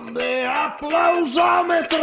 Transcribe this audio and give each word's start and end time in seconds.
Grande 0.00 0.46
applausometro! 0.46 1.98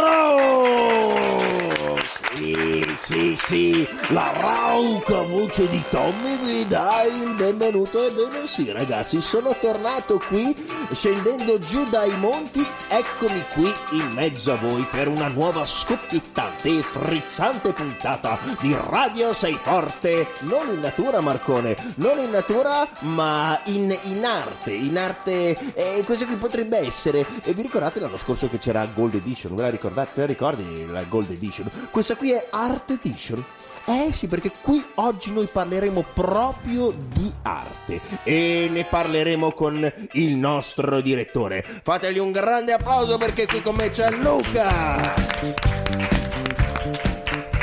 Sì, 2.32 2.94
sì, 2.96 3.36
sì, 3.36 3.88
la 4.08 4.30
rauca 4.36 5.22
voce 5.22 5.68
di 5.68 5.82
Tommy 5.90 6.38
vi 6.44 6.64
dà 6.68 7.02
il 7.02 7.34
benvenuto. 7.34 8.06
Ebbene 8.06 8.46
sì, 8.46 8.70
ragazzi, 8.70 9.20
sono 9.20 9.52
tornato 9.60 10.22
qui, 10.28 10.54
scendendo 10.92 11.58
giù 11.58 11.84
dai 11.84 12.16
monti, 12.16 12.66
eccomi 12.88 13.42
qui 13.52 13.72
in 13.92 14.08
mezzo 14.12 14.52
a 14.52 14.56
voi 14.56 14.86
per 14.90 15.08
una 15.08 15.28
nuova 15.28 15.64
scoppiettante 15.64 16.78
e 16.78 16.82
frizzante 16.82 17.72
puntata 17.72 18.38
di 18.60 18.76
Radio 18.88 19.32
Sei 19.32 19.54
Forte, 19.54 20.26
non 20.40 20.68
in 20.72 20.80
natura, 20.80 21.20
Marcone, 21.20 21.76
non 21.96 22.18
in 22.18 22.30
natura, 22.30 22.86
ma 23.00 23.60
in, 23.64 23.96
in 24.02 24.24
arte, 24.24 24.72
in 24.72 24.96
arte, 24.96 25.56
eh, 25.74 26.02
questo 26.04 26.26
qui 26.26 26.36
potrebbe 26.36 26.78
essere, 26.78 27.26
e 27.42 27.52
vi 27.52 27.62
ricordate 27.62 28.00
l'anno 28.00 28.16
scorso 28.16 28.48
che 28.48 28.58
c'era 28.58 28.86
Gold 28.94 29.14
Edition, 29.14 29.54
ve 29.54 29.62
la 29.62 29.70
ricordate, 29.70 30.10
te 30.14 30.20
la 30.20 30.26
ricordi 30.26 30.86
la 30.90 31.02
Gold 31.04 31.30
Edition? 31.30 31.68
Questa 31.90 32.16
qui 32.16 32.32
è 32.32 32.48
Art 32.50 32.90
Edition. 32.90 33.44
Eh 33.90 34.12
sì, 34.12 34.26
perché 34.26 34.50
qui 34.60 34.84
oggi 34.96 35.32
noi 35.32 35.46
parleremo 35.46 36.04
proprio 36.12 36.90
di 36.90 37.32
arte 37.40 38.00
e 38.22 38.68
ne 38.70 38.84
parleremo 38.84 39.52
con 39.52 39.90
il 40.12 40.36
nostro 40.36 41.00
direttore. 41.00 41.64
Fategli 41.82 42.18
un 42.18 42.30
grande 42.30 42.72
applauso 42.74 43.16
perché 43.16 43.46
qui 43.46 43.62
con 43.62 43.76
me 43.76 43.88
c'è 43.88 44.10
Luca. 44.10 45.14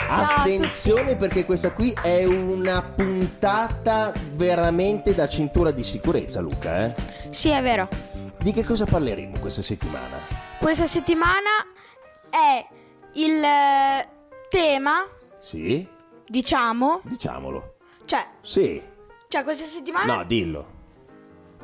Attenzione 0.08 1.16
perché 1.16 1.46
questa 1.46 1.72
qui 1.72 1.96
è 2.02 2.26
una 2.26 2.82
puntata 2.82 4.12
veramente 4.34 5.14
da 5.14 5.28
cintura 5.28 5.70
di 5.70 5.84
sicurezza, 5.84 6.42
Luca. 6.42 6.86
Eh? 6.86 6.96
Sì, 7.30 7.50
è 7.50 7.62
vero. 7.62 7.88
Di 8.40 8.52
che 8.52 8.64
cosa 8.64 8.86
parleremo 8.86 9.38
questa 9.40 9.62
settimana? 9.62 10.18
Questa 10.58 10.88
settimana 10.88 11.68
è 12.32 12.66
il 13.14 13.44
eh, 13.44 14.08
tema, 14.50 15.06
Sì? 15.40 15.94
Diciamo, 16.28 17.02
Diciamolo. 17.04 17.76
cioè, 18.06 18.26
Sì. 18.42 18.82
cioè 19.28 19.44
questa 19.44 19.66
settimana 19.66 20.18
No, 20.18 20.24
dillo. 20.24 20.74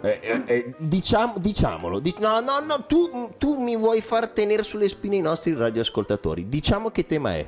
Eh, 0.03 0.20
eh, 0.22 0.44
eh, 0.48 0.73
diciam- 0.80 1.38
diciamolo. 1.38 2.00
Di- 2.00 2.16
no, 2.20 2.40
no, 2.40 2.59
no, 2.66 2.86
tu, 2.88 3.34
tu 3.38 3.62
mi 3.62 3.76
vuoi 3.78 4.02
far 4.02 4.30
tenere 4.30 4.64
sulle 4.64 4.88
spine 4.88 5.18
i 5.18 5.22
nostri 5.22 5.53
radioascoltatori. 5.53 6.50
Diciamo 6.50 6.90
che 6.90 7.06
tema 7.06 7.36
è. 7.36 7.48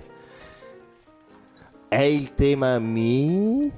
È 1.87 2.01
il 2.01 2.35
tema 2.35 2.77
mi... 2.79 3.71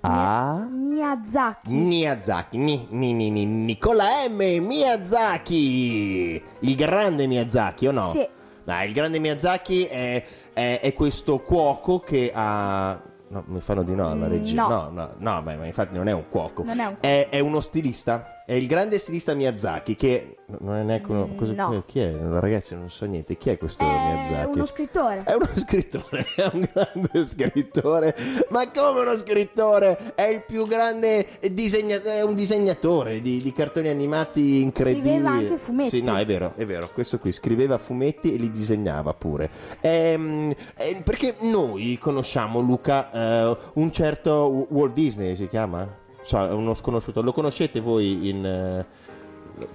A... 0.00 0.66
Miyazaki. 0.70 1.72
Miyazaki, 1.72 2.56
ni, 2.56 2.86
ni, 2.90 3.12
ni, 3.12 3.30
ni, 3.30 3.44
Nicola 3.44 4.04
M. 4.28 4.36
Miyazaki, 4.64 6.42
il 6.60 6.74
grande 6.76 7.26
Miyazaki 7.26 7.86
o 7.86 7.90
no? 7.92 8.08
Sì. 8.10 8.26
No, 8.68 8.82
il 8.84 8.92
grande 8.92 9.18
Miyazaki 9.18 9.84
è, 9.84 10.22
è- 10.52 10.80
è 10.82 10.92
questo 10.92 11.38
cuoco 11.40 12.00
che 12.00 12.30
ha... 12.34 13.00
No, 13.30 13.44
mi 13.46 13.60
fanno 13.60 13.82
di 13.82 13.94
no 13.94 14.10
alla 14.10 14.26
Mm, 14.26 14.30
regia. 14.30 14.66
no. 14.66 14.68
No, 14.68 14.90
no, 14.90 15.14
no, 15.16 15.42
beh, 15.42 15.56
ma 15.56 15.66
infatti 15.66 15.96
non 15.96 16.06
è 16.08 16.12
un 16.12 16.28
cuoco. 16.28 16.64
Non 16.64 16.78
è 16.78 16.84
un 16.86 16.96
È, 17.00 17.28
è 17.30 17.40
uno 17.40 17.60
stilista. 17.60 18.37
È 18.48 18.54
il 18.54 18.66
grande 18.66 18.96
stilista 18.98 19.34
Miyazaki 19.34 19.94
che... 19.94 20.36
Non 20.60 20.76
è 20.76 20.82
neanche 20.82 21.10
uno... 21.10 21.28
cosa- 21.36 21.52
no. 21.52 21.82
Chi 21.84 22.00
è? 22.00 22.16
Ragazzi, 22.18 22.74
non 22.74 22.88
so 22.88 23.04
niente. 23.04 23.36
Chi 23.36 23.50
è 23.50 23.58
questo 23.58 23.84
È 23.84 23.86
Miyazaki? 23.86 24.50
uno 24.54 24.64
scrittore. 24.64 25.22
È 25.26 25.34
uno 25.34 25.46
scrittore, 25.54 26.26
è 26.34 26.50
un 26.54 26.66
grande 26.72 27.24
scrittore. 27.24 28.16
Ma 28.48 28.70
come 28.70 29.00
uno 29.00 29.14
scrittore? 29.18 30.14
È 30.14 30.22
il 30.22 30.44
più 30.46 30.66
grande 30.66 31.26
disegnatore, 31.52 32.14
è 32.14 32.22
un 32.22 32.34
disegnatore 32.34 33.20
di, 33.20 33.42
di 33.42 33.52
cartoni 33.52 33.88
animati 33.88 34.62
incredibili. 34.62 35.10
Scriveva 35.16 35.30
anche 35.30 35.56
fumetti. 35.58 35.88
Sì, 35.90 36.00
no, 36.00 36.16
è 36.16 36.24
vero, 36.24 36.54
è 36.56 36.64
vero. 36.64 36.88
Questo 36.90 37.18
qui 37.18 37.32
scriveva 37.32 37.76
fumetti 37.76 38.32
e 38.32 38.38
li 38.38 38.50
disegnava 38.50 39.12
pure. 39.12 39.50
Ehm, 39.82 40.54
eh, 40.74 41.02
perché 41.04 41.34
noi 41.42 41.98
conosciamo, 42.00 42.60
Luca, 42.60 43.10
eh, 43.12 43.56
un 43.74 43.92
certo 43.92 44.66
Walt 44.70 44.94
Disney 44.94 45.36
si 45.36 45.46
chiama? 45.48 46.06
So, 46.28 46.46
è 46.46 46.50
uno 46.50 46.74
sconosciuto. 46.74 47.22
Lo 47.22 47.32
conoscete 47.32 47.80
voi 47.80 48.28
in... 48.28 48.44
eh, 48.44 48.86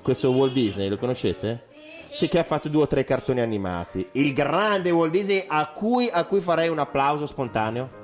questo 0.04 0.30
Walt 0.30 0.54
Disney, 0.54 0.88
lo 0.88 1.00
conoscete? 1.00 1.64
Sì, 2.12 2.28
che 2.28 2.38
ha 2.38 2.44
fatto 2.44 2.70
due 2.70 2.84
o 2.84 2.88
tre 2.88 3.04
cartoni 3.04 3.42
animati. 3.42 4.08
Il 4.12 4.34
grande 4.34 4.92
Walt 4.92 5.12
Disney 5.12 5.46
a 5.48 5.66
cui, 5.70 6.08
a 6.14 6.26
cui 6.26 6.42
farei 6.42 6.70
un 6.70 6.78
applauso 6.78 7.26
spontaneo. 7.26 8.03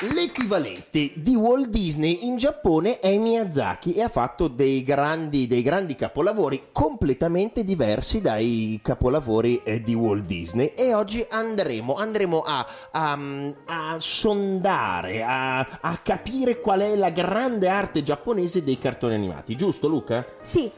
L'equivalente 0.00 1.12
di 1.14 1.36
Walt 1.36 1.68
Disney 1.68 2.26
in 2.26 2.36
Giappone 2.36 2.98
è 2.98 3.16
Miyazaki 3.16 3.94
e 3.94 4.02
ha 4.02 4.08
fatto 4.08 4.48
dei 4.48 4.82
grandi, 4.82 5.46
dei 5.46 5.62
grandi 5.62 5.94
capolavori 5.94 6.64
completamente 6.72 7.62
diversi 7.62 8.20
dai 8.20 8.80
capolavori 8.82 9.60
eh, 9.62 9.80
di 9.80 9.94
Walt 9.94 10.24
Disney 10.24 10.72
e 10.76 10.92
oggi 10.94 11.24
andremo, 11.30 11.94
andremo 11.94 12.40
a, 12.42 12.66
a- 12.90 13.18
a 13.66 13.96
sondare, 13.98 15.22
a, 15.22 15.60
a 15.80 15.96
capire 15.98 16.58
qual 16.58 16.80
è 16.80 16.96
la 16.96 17.10
grande 17.10 17.68
arte 17.68 18.02
giapponese 18.02 18.64
dei 18.64 18.78
cartoni 18.78 19.14
animati, 19.14 19.54
giusto 19.54 19.86
Luca? 19.86 20.26
Sì, 20.40 20.70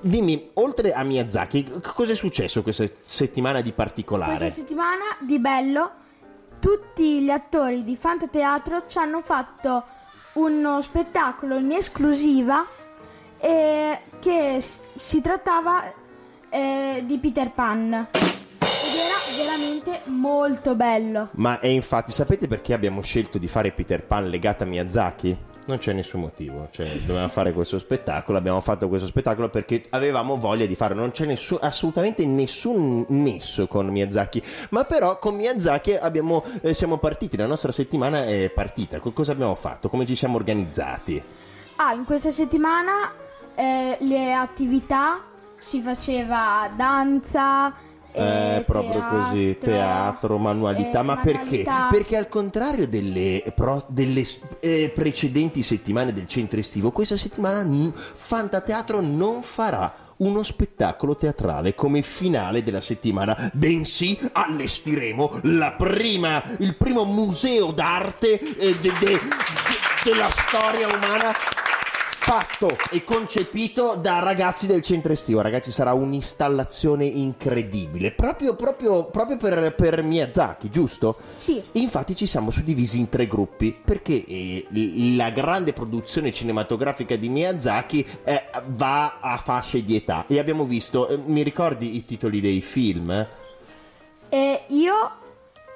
Dimmi, 0.00 0.50
oltre 0.54 0.92
a 0.92 1.02
Miyazaki, 1.02 1.70
cosa 1.94 2.12
è 2.12 2.16
successo 2.16 2.62
questa 2.62 2.86
settimana 3.02 3.60
di 3.60 3.72
particolare? 3.72 4.38
questa 4.38 4.60
settimana 4.60 5.04
di 5.20 5.38
bello 5.38 5.90
tutti 6.64 7.20
gli 7.20 7.28
attori 7.28 7.84
di 7.84 7.94
Fantateatro 7.94 8.86
ci 8.86 8.96
hanno 8.96 9.20
fatto 9.20 9.84
uno 10.34 10.80
spettacolo 10.80 11.58
in 11.58 11.70
esclusiva 11.72 12.66
eh, 13.38 14.00
che 14.18 14.64
si 14.96 15.20
trattava 15.20 15.92
eh, 16.48 17.02
di 17.04 17.18
Peter 17.18 17.50
Pan 17.50 17.92
ed 17.92 18.94
era 18.96 19.44
veramente 19.44 20.00
molto 20.06 20.74
bello. 20.74 21.28
Ma 21.32 21.60
e 21.60 21.70
infatti 21.70 22.12
sapete 22.12 22.48
perché 22.48 22.72
abbiamo 22.72 23.02
scelto 23.02 23.36
di 23.36 23.46
fare 23.46 23.70
Peter 23.72 24.02
Pan 24.02 24.30
legata 24.30 24.64
a 24.64 24.66
Miyazaki? 24.66 25.36
Non 25.66 25.78
c'è 25.78 25.94
nessun 25.94 26.20
motivo, 26.20 26.68
cioè 26.72 26.86
dovevamo 27.06 27.28
fare 27.28 27.52
questo 27.52 27.78
spettacolo, 27.78 28.36
abbiamo 28.36 28.60
fatto 28.60 28.86
questo 28.86 29.06
spettacolo 29.06 29.48
perché 29.48 29.84
avevamo 29.90 30.36
voglia 30.36 30.66
di 30.66 30.74
farlo, 30.74 31.00
non 31.00 31.10
c'è 31.10 31.24
nessun- 31.24 31.56
assolutamente 31.58 32.26
nessun 32.26 33.06
nesso 33.08 33.66
con 33.66 33.86
Miyazaki, 33.86 34.42
ma 34.70 34.84
però 34.84 35.18
con 35.18 35.34
Miyazaki 35.36 35.94
abbiamo, 35.94 36.44
eh, 36.60 36.74
siamo 36.74 36.98
partiti, 36.98 37.38
la 37.38 37.46
nostra 37.46 37.72
settimana 37.72 38.26
è 38.26 38.50
partita, 38.50 38.98
Co- 39.00 39.12
cosa 39.12 39.32
abbiamo 39.32 39.54
fatto, 39.54 39.88
come 39.88 40.04
ci 40.04 40.14
siamo 40.14 40.36
organizzati? 40.36 41.22
Ah, 41.76 41.94
in 41.94 42.04
questa 42.04 42.30
settimana 42.30 43.12
eh, 43.54 43.96
le 44.00 44.34
attività 44.34 45.22
si 45.56 45.80
faceva 45.80 46.70
danza. 46.76 47.72
Eh, 48.16 48.62
proprio 48.64 49.04
così, 49.08 49.56
teatro, 49.58 50.38
manualità, 50.38 51.00
eh, 51.00 51.02
ma 51.02 51.16
perché? 51.16 51.64
Perché 51.90 52.16
al 52.16 52.28
contrario 52.28 52.86
delle, 52.86 53.42
pro- 53.54 53.84
delle, 53.88 54.22
eh, 54.60 54.92
precedenti 54.94 55.62
settimane 55.62 56.12
del 56.12 56.28
centro 56.28 56.60
estivo, 56.60 56.92
questa 56.92 57.16
settimana 57.16 57.62
n- 57.62 57.92
Fantateatro 57.94 59.00
non 59.00 59.42
farà 59.42 59.92
uno 60.18 60.44
spettacolo 60.44 61.16
teatrale 61.16 61.74
come 61.74 62.00
finale 62.02 62.62
della 62.62 62.80
settimana, 62.80 63.50
bensì 63.52 64.16
allestiremo 64.32 65.40
la 65.42 65.72
prima, 65.72 66.40
il 66.58 66.76
primo 66.76 67.04
museo 67.04 67.72
d'arte 67.72 68.38
eh, 68.38 68.78
de- 68.78 68.92
de- 69.00 69.18
de- 69.18 69.18
della 70.04 70.30
storia 70.30 70.86
umana 70.86 71.32
fatto 72.24 72.74
e 72.90 73.04
concepito 73.04 73.96
da 73.96 74.20
ragazzi 74.20 74.66
del 74.66 74.80
centro 74.80 75.12
estivo. 75.12 75.42
Ragazzi, 75.42 75.70
sarà 75.70 75.92
un'installazione 75.92 77.04
incredibile. 77.04 78.12
Proprio, 78.12 78.56
proprio, 78.56 79.04
proprio 79.04 79.36
per, 79.36 79.74
per 79.74 80.02
Miyazaki, 80.02 80.70
giusto? 80.70 81.18
Sì. 81.34 81.62
Infatti 81.72 82.16
ci 82.16 82.24
siamo 82.24 82.50
suddivisi 82.50 82.98
in 82.98 83.10
tre 83.10 83.26
gruppi 83.26 83.76
perché 83.78 84.24
eh, 84.24 84.66
la 85.16 85.28
grande 85.32 85.74
produzione 85.74 86.32
cinematografica 86.32 87.14
di 87.14 87.28
Miyazaki 87.28 88.06
eh, 88.24 88.44
va 88.68 89.18
a 89.20 89.36
fasce 89.36 89.82
di 89.82 89.94
età 89.94 90.24
e 90.26 90.38
abbiamo 90.38 90.64
visto, 90.64 91.06
eh, 91.08 91.18
mi 91.18 91.42
ricordi 91.42 91.96
i 91.96 92.06
titoli 92.06 92.40
dei 92.40 92.62
film? 92.62 93.26
E 94.30 94.62
io 94.68 95.10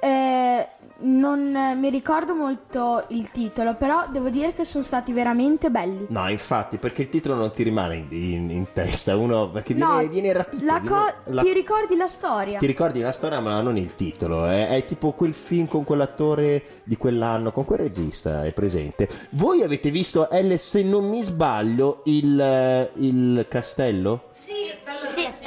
eh, 0.00 0.68
non 1.00 1.52
mi 1.78 1.90
ricordo 1.90 2.34
molto 2.34 3.04
il 3.08 3.30
titolo, 3.30 3.74
però 3.74 4.06
devo 4.10 4.30
dire 4.30 4.52
che 4.52 4.64
sono 4.64 4.82
stati 4.82 5.12
veramente 5.12 5.70
belli. 5.70 6.06
No, 6.08 6.28
infatti, 6.28 6.76
perché 6.76 7.02
il 7.02 7.08
titolo 7.08 7.34
non 7.36 7.52
ti 7.52 7.62
rimane 7.62 7.96
in, 7.96 8.06
in- 8.10 8.50
in 8.50 8.66
testa, 8.72 9.16
uno 9.16 9.48
perché 9.50 9.74
No, 9.74 9.92
viene, 9.98 10.08
viene 10.08 10.32
rapito. 10.32 10.64
la 10.64 10.78
viene- 10.80 10.96
co- 10.96 11.30
la- 11.30 11.42
ti 11.42 11.52
ricordi 11.52 11.96
la 11.96 12.08
storia? 12.08 12.58
Ti 12.58 12.66
ricordi 12.66 13.00
la 13.00 13.12
storia, 13.12 13.40
ma 13.40 13.60
non 13.60 13.76
il 13.76 13.94
titolo. 13.94 14.46
È, 14.46 14.68
è 14.68 14.84
tipo 14.84 15.12
quel 15.12 15.34
film 15.34 15.66
con 15.68 15.84
quell'attore 15.84 16.62
di 16.84 16.96
quell'anno, 16.96 17.52
con 17.52 17.64
quel 17.64 17.78
regista, 17.78 18.44
è 18.44 18.52
presente. 18.52 19.08
Voi 19.30 19.62
avete 19.62 19.90
visto, 19.90 20.26
L, 20.30 20.54
se 20.56 20.82
non 20.82 21.08
mi 21.08 21.22
sbaglio, 21.22 22.02
il, 22.06 22.40
eh, 22.40 22.90
il 22.94 23.46
castello? 23.48 24.24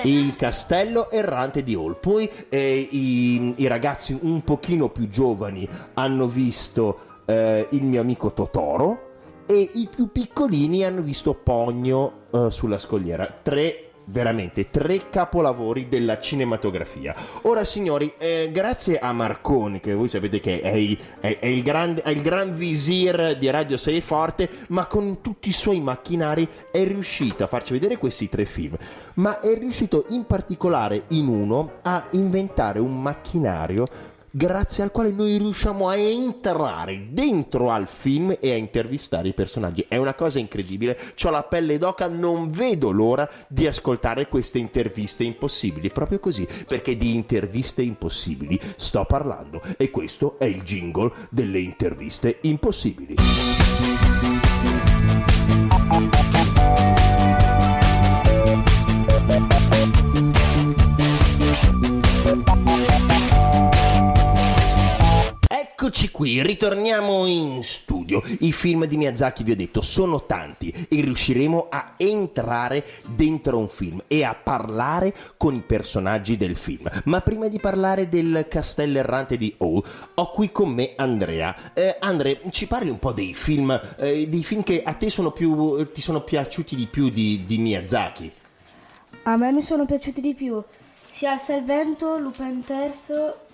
Il 0.03 0.35
castello 0.35 1.09
errante 1.09 1.63
di 1.63 1.75
Hall. 1.75 1.99
Poi 1.99 2.29
i, 2.49 3.53
i 3.57 3.67
ragazzi 3.67 4.17
un 4.21 4.41
pochino 4.43 4.89
più 4.89 5.07
giovani 5.07 5.67
hanno 5.93 6.27
visto 6.27 6.99
eh, 7.25 7.67
il 7.71 7.83
mio 7.83 8.01
amico 8.01 8.31
Totoro. 8.33 9.09
e 9.45 9.69
i 9.73 9.89
più 9.93 10.09
piccolini 10.11 10.83
hanno 10.85 11.01
visto 11.01 11.33
Pogno 11.33 12.13
eh, 12.31 12.49
sulla 12.49 12.77
scogliera. 12.77 13.39
Tre 13.41 13.90
veramente 14.11 14.69
tre 14.69 15.09
capolavori 15.09 15.87
della 15.87 16.19
cinematografia. 16.19 17.15
Ora, 17.43 17.63
signori, 17.65 18.13
eh, 18.17 18.49
grazie 18.51 18.99
a 18.99 19.11
Marconi, 19.13 19.79
che 19.79 19.93
voi 19.93 20.07
sapete 20.07 20.39
che 20.39 20.61
è 20.61 20.73
il, 20.73 20.97
è, 21.19 21.39
è 21.39 21.47
il, 21.47 21.63
grande, 21.63 22.01
è 22.01 22.09
il 22.09 22.21
gran 22.21 22.53
visir 22.53 23.37
di 23.37 23.49
Radio 23.49 23.77
6 23.77 24.01
Forte, 24.01 24.49
ma 24.69 24.85
con 24.85 25.21
tutti 25.21 25.49
i 25.49 25.53
suoi 25.53 25.79
macchinari 25.79 26.47
è 26.71 26.83
riuscito 26.83 27.43
a 27.43 27.47
farci 27.47 27.73
vedere 27.73 27.97
questi 27.97 28.29
tre 28.29 28.45
film. 28.45 28.75
Ma 29.15 29.39
è 29.39 29.57
riuscito 29.57 30.05
in 30.09 30.25
particolare 30.25 31.05
in 31.09 31.27
uno 31.27 31.79
a 31.83 32.07
inventare 32.11 32.79
un 32.79 33.01
macchinario 33.01 33.85
grazie 34.31 34.83
al 34.83 34.91
quale 34.91 35.11
noi 35.11 35.37
riusciamo 35.37 35.89
a 35.89 35.95
entrare 35.97 37.07
dentro 37.11 37.69
al 37.69 37.87
film 37.87 38.35
e 38.39 38.51
a 38.51 38.55
intervistare 38.55 39.27
i 39.27 39.33
personaggi. 39.33 39.85
È 39.87 39.97
una 39.97 40.13
cosa 40.13 40.39
incredibile, 40.39 40.97
ho 41.23 41.29
la 41.29 41.43
pelle 41.43 41.77
d'oca, 41.77 42.07
non 42.07 42.49
vedo 42.49 42.91
l'ora 42.91 43.29
di 43.47 43.67
ascoltare 43.67 44.27
queste 44.27 44.57
interviste 44.57 45.23
impossibili, 45.23 45.91
proprio 45.91 46.19
così, 46.19 46.47
perché 46.65 46.95
di 46.95 47.13
interviste 47.13 47.81
impossibili 47.81 48.59
sto 48.77 49.05
parlando 49.05 49.61
e 49.77 49.89
questo 49.89 50.39
è 50.39 50.45
il 50.45 50.63
jingle 50.63 51.11
delle 51.29 51.59
interviste 51.59 52.39
impossibili. 52.41 53.15
Eccoci 65.83 66.11
qui, 66.11 66.43
ritorniamo 66.43 67.25
in 67.25 67.63
studio. 67.63 68.21
I 68.41 68.51
film 68.51 68.85
di 68.85 68.97
Miyazaki, 68.97 69.43
vi 69.43 69.53
ho 69.53 69.55
detto, 69.55 69.81
sono 69.81 70.27
tanti 70.27 70.69
e 70.69 71.01
riusciremo 71.01 71.69
a 71.71 71.95
entrare 71.97 72.85
dentro 73.07 73.57
un 73.57 73.67
film 73.67 74.03
e 74.05 74.23
a 74.23 74.35
parlare 74.35 75.11
con 75.37 75.55
i 75.55 75.63
personaggi 75.65 76.37
del 76.37 76.55
film. 76.55 76.87
Ma 77.05 77.21
prima 77.21 77.47
di 77.47 77.57
parlare 77.59 78.09
del 78.09 78.45
castello 78.47 78.99
errante 78.99 79.37
di 79.37 79.55
Hall, 79.57 79.81
ho 80.13 80.29
qui 80.29 80.51
con 80.51 80.69
me 80.69 80.93
Andrea. 80.95 81.73
Eh, 81.73 81.95
Andre, 81.99 82.41
ci 82.51 82.67
parli 82.67 82.91
un 82.91 82.99
po' 82.99 83.11
dei 83.11 83.33
film, 83.33 83.71
eh, 83.97 84.27
dei 84.27 84.43
film 84.43 84.61
che 84.61 84.83
a 84.83 84.93
te 84.93 85.09
sono 85.09 85.31
più, 85.31 85.91
ti 85.91 86.01
sono 86.01 86.21
piaciuti 86.21 86.75
di 86.75 86.85
più 86.85 87.09
di, 87.09 87.43
di 87.43 87.57
Miyazaki? 87.57 88.31
A 89.23 89.35
me 89.35 89.51
mi 89.51 89.63
sono 89.63 89.85
piaciuti 89.85 90.21
di 90.21 90.35
più 90.35 90.63
sia 91.07 91.31
Alza 91.31 91.55
il 91.55 91.65
vento, 91.65 92.17
Lupin 92.19 92.63
Terzo 92.63 93.49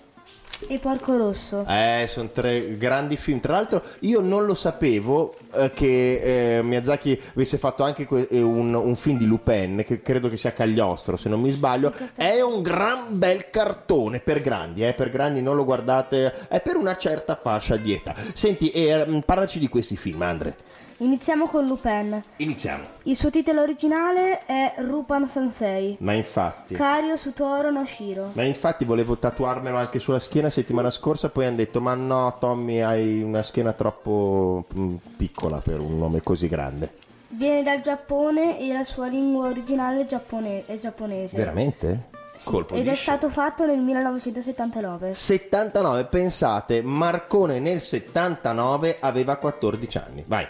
e 0.66 0.78
Porco 0.78 1.16
Rosso. 1.16 1.64
Eh, 1.68 2.06
sono 2.08 2.30
tre 2.32 2.76
grandi 2.76 3.16
film. 3.16 3.40
Tra 3.40 3.52
l'altro, 3.52 3.82
io 4.00 4.20
non 4.20 4.44
lo 4.44 4.54
sapevo 4.54 5.34
eh, 5.54 5.70
che 5.70 6.56
eh, 6.56 6.62
Miyazaki 6.62 7.20
avesse 7.34 7.58
fatto 7.58 7.84
anche 7.84 8.06
que- 8.06 8.26
eh, 8.28 8.40
un, 8.40 8.74
un, 8.74 8.96
film 8.96 9.18
di 9.18 9.26
Lupin, 9.26 9.84
che 9.86 10.02
credo 10.02 10.28
che 10.28 10.36
sia 10.36 10.52
Cagliostro, 10.52 11.16
se 11.16 11.28
non 11.28 11.40
mi 11.40 11.50
sbaglio. 11.50 11.92
È 12.14 12.40
un 12.40 12.62
gran 12.62 13.18
bel 13.18 13.50
cartone 13.50 14.20
per 14.20 14.40
grandi, 14.40 14.84
eh, 14.84 14.94
per 14.94 15.10
grandi 15.10 15.40
non 15.40 15.54
lo 15.54 15.64
guardate, 15.64 16.48
è 16.48 16.60
per 16.60 16.76
una 16.76 16.96
certa 16.96 17.38
fascia 17.40 17.76
di 17.76 17.92
età. 17.92 18.14
Senti, 18.34 18.70
eh, 18.70 19.22
parlaci 19.24 19.58
di 19.58 19.68
questi 19.68 19.96
film, 19.96 20.22
Andre. 20.22 20.56
Iniziamo 21.00 21.46
con 21.46 21.64
Lupin. 21.64 22.20
Iniziamo. 22.38 22.84
Il 23.04 23.16
suo 23.16 23.30
titolo 23.30 23.62
originale 23.62 24.44
è 24.46 24.74
Rupan 24.78 25.28
Sansei. 25.28 25.96
Ma 26.00 26.12
infatti. 26.12 26.74
Kario 26.74 27.16
Sutoro 27.16 27.70
no 27.70 27.86
Shiro. 27.86 28.30
Ma 28.32 28.42
infatti 28.42 28.84
volevo 28.84 29.16
tatuarmelo 29.16 29.76
anche 29.76 30.00
sulla 30.00 30.18
schiena 30.18 30.50
settimana 30.50 30.90
scorsa, 30.90 31.28
poi 31.28 31.46
hanno 31.46 31.56
detto 31.56 31.80
"Ma 31.80 31.94
no, 31.94 32.36
Tommy, 32.40 32.80
hai 32.80 33.22
una 33.22 33.42
schiena 33.42 33.72
troppo 33.74 34.66
mm, 34.76 34.94
piccola 35.16 35.58
per 35.58 35.78
un 35.78 35.96
nome 35.96 36.20
così 36.22 36.48
grande". 36.48 36.94
Viene 37.28 37.62
dal 37.62 37.80
Giappone 37.80 38.58
e 38.58 38.72
la 38.72 38.82
sua 38.82 39.06
lingua 39.06 39.48
originale 39.48 40.00
è, 40.00 40.06
giappone- 40.06 40.66
è 40.66 40.78
giapponese. 40.78 41.36
Veramente? 41.36 42.08
Sì, 42.34 42.64
ed 42.70 42.88
è 42.88 42.94
stato 42.94 43.28
fatto 43.28 43.66
nel 43.66 43.78
1979. 43.80 45.14
79, 45.14 46.04
pensate, 46.06 46.82
Marcone 46.82 47.58
nel 47.60 47.80
79 47.80 48.96
aveva 49.00 49.36
14 49.36 49.98
anni. 49.98 50.24
Vai. 50.26 50.46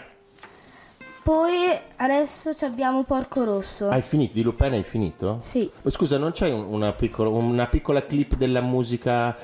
Poi 1.33 1.77
adesso 1.97 2.53
abbiamo 2.61 3.03
Porco 3.03 3.43
Rosso. 3.43 3.87
Hai 3.87 4.01
finito? 4.01 4.33
Di 4.33 4.41
Lupin 4.41 4.73
hai 4.73 4.81
finito? 4.81 5.37
Sì. 5.43 5.69
Oh, 5.83 5.89
Scusa, 5.91 6.17
non 6.17 6.31
c'è 6.31 6.49
un- 6.51 6.65
una, 6.67 6.91
piccola, 6.93 7.29
una 7.29 7.67
piccola 7.67 8.03
clip 8.03 8.33
della 8.35 8.61
musica? 8.61 9.37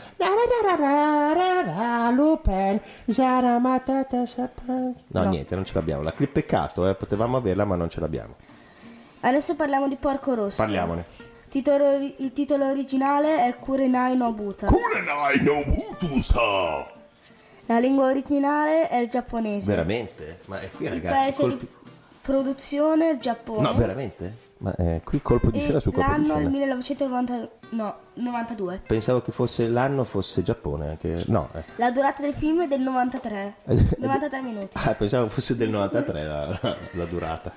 Lupin, 2.09 2.81
Sapan- 4.25 4.95
No, 5.09 5.23
No. 5.23 5.29
niente, 5.29 5.53
non 5.53 5.63
ce 5.63 5.73
l'abbiamo. 5.75 6.01
La 6.01 6.11
clip 6.11 6.31
peccato, 6.31 6.87
eh, 6.89 6.95
potevamo 6.95 7.37
averla, 7.37 7.65
ma 7.65 7.75
non 7.75 7.87
ce 7.87 7.99
l'abbiamo. 7.99 8.33
Adesso 9.19 9.53
parliamo 9.53 9.87
di 9.87 9.95
Porco 9.95 10.33
Rosso. 10.33 10.55
Parliamone. 10.57 11.05
Titolo 11.49 11.85
ori- 11.91 12.15
il 12.17 12.31
titolo 12.31 12.67
originale 12.67 13.45
è 13.45 13.59
Kurenai 13.59 14.17
no 14.17 14.31
Buta. 14.31 14.65
Kurenai 14.65 15.43
no 15.43 15.63
Butusa! 15.71 16.93
La 17.67 17.79
lingua 17.79 18.07
originale 18.09 18.87
è 18.89 18.97
il 18.97 19.09
giapponese. 19.09 19.65
Veramente? 19.71 20.39
Ma 20.45 20.59
è 20.59 20.69
qui 20.71 20.85
Il 20.85 20.91
ragazzi, 20.91 21.17
paese 21.17 21.41
colpi- 21.41 21.57
di 21.65 21.67
produzione 22.21 23.09
il 23.09 23.17
Giappone. 23.19 23.61
No, 23.61 23.73
veramente? 23.73 24.43
Ma 24.57 24.73
eh, 24.75 25.01
qui 25.03 25.21
colpo 25.21 25.51
di 25.51 25.57
E 25.59 25.61
scena 25.61 25.79
su 25.79 25.91
colpo 25.91 26.09
di 26.09 26.15
l'anno 26.27 26.33
è 26.35 26.41
il 26.41 26.47
scena. 26.47 26.49
1992. 27.71 28.81
Pensavo 28.87 29.21
che 29.21 29.31
fosse 29.31 29.67
l'anno 29.67 30.03
fosse 30.05 30.41
Giappone, 30.43 30.89
anche... 30.89 31.23
no. 31.27 31.49
eh. 31.53 31.63
La 31.75 31.91
durata 31.91 32.21
del 32.21 32.33
film 32.33 32.63
è 32.63 32.67
del 32.67 32.81
93. 32.81 33.55
93 33.97 34.41
minuti. 34.41 34.77
Ah, 34.83 34.93
pensavo 34.93 35.27
fosse 35.29 35.55
del 35.55 35.69
93 35.69 36.23
la, 36.25 36.45
la- 36.61 36.77
la 36.91 37.05
durata. 37.05 37.51